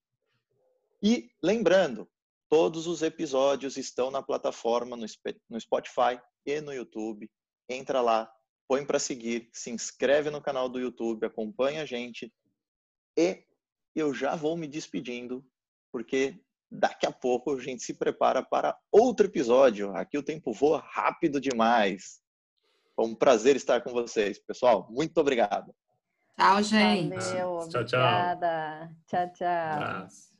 E 1.02 1.32
lembrando, 1.42 2.10
todos 2.50 2.86
os 2.86 3.02
episódios 3.02 3.78
estão 3.78 4.12
na 4.12 4.22
plataforma 4.22 4.98
no 4.98 5.60
Spotify 5.60 6.20
e 6.46 6.60
no 6.60 6.74
YouTube. 6.74 7.30
Entra 7.70 8.02
lá, 8.02 8.30
põe 8.68 8.86
para 8.86 9.00
seguir, 9.00 9.50
se 9.54 9.72
inscreve 9.72 10.30
no 10.30 10.42
canal 10.42 10.68
do 10.68 10.80
YouTube, 10.80 11.26
acompanha 11.26 11.84
a 11.84 11.86
gente. 11.86 12.32
E 13.18 13.46
eu 13.96 14.13
já 14.13 14.36
vou 14.36 14.58
me 14.58 14.68
despedindo, 14.68 15.46
porque 15.92 16.39
Daqui 16.71 17.05
a 17.05 17.12
pouco 17.12 17.55
a 17.55 17.60
gente 17.60 17.84
se 17.84 17.93
prepara 17.93 18.43
para 18.43 18.77
outro 18.91 19.25
episódio. 19.25 19.95
Aqui 19.95 20.17
o 20.17 20.23
tempo 20.23 20.53
voa 20.53 20.84
rápido 20.86 21.41
demais. 21.41 22.21
Foi 22.95 23.05
um 23.05 23.15
prazer 23.15 23.55
estar 23.55 23.82
com 23.82 23.91
vocês, 23.91 24.38
pessoal. 24.38 24.88
Muito 24.91 25.17
obrigado. 25.19 25.73
Tchau, 26.38 26.63
gente. 26.63 27.10
Valeu, 27.10 27.67
tchau, 27.69 27.82
obrigada. 27.82 28.91
Tchau, 29.08 29.34
tchau. 29.34 29.79
tchau. 29.79 30.38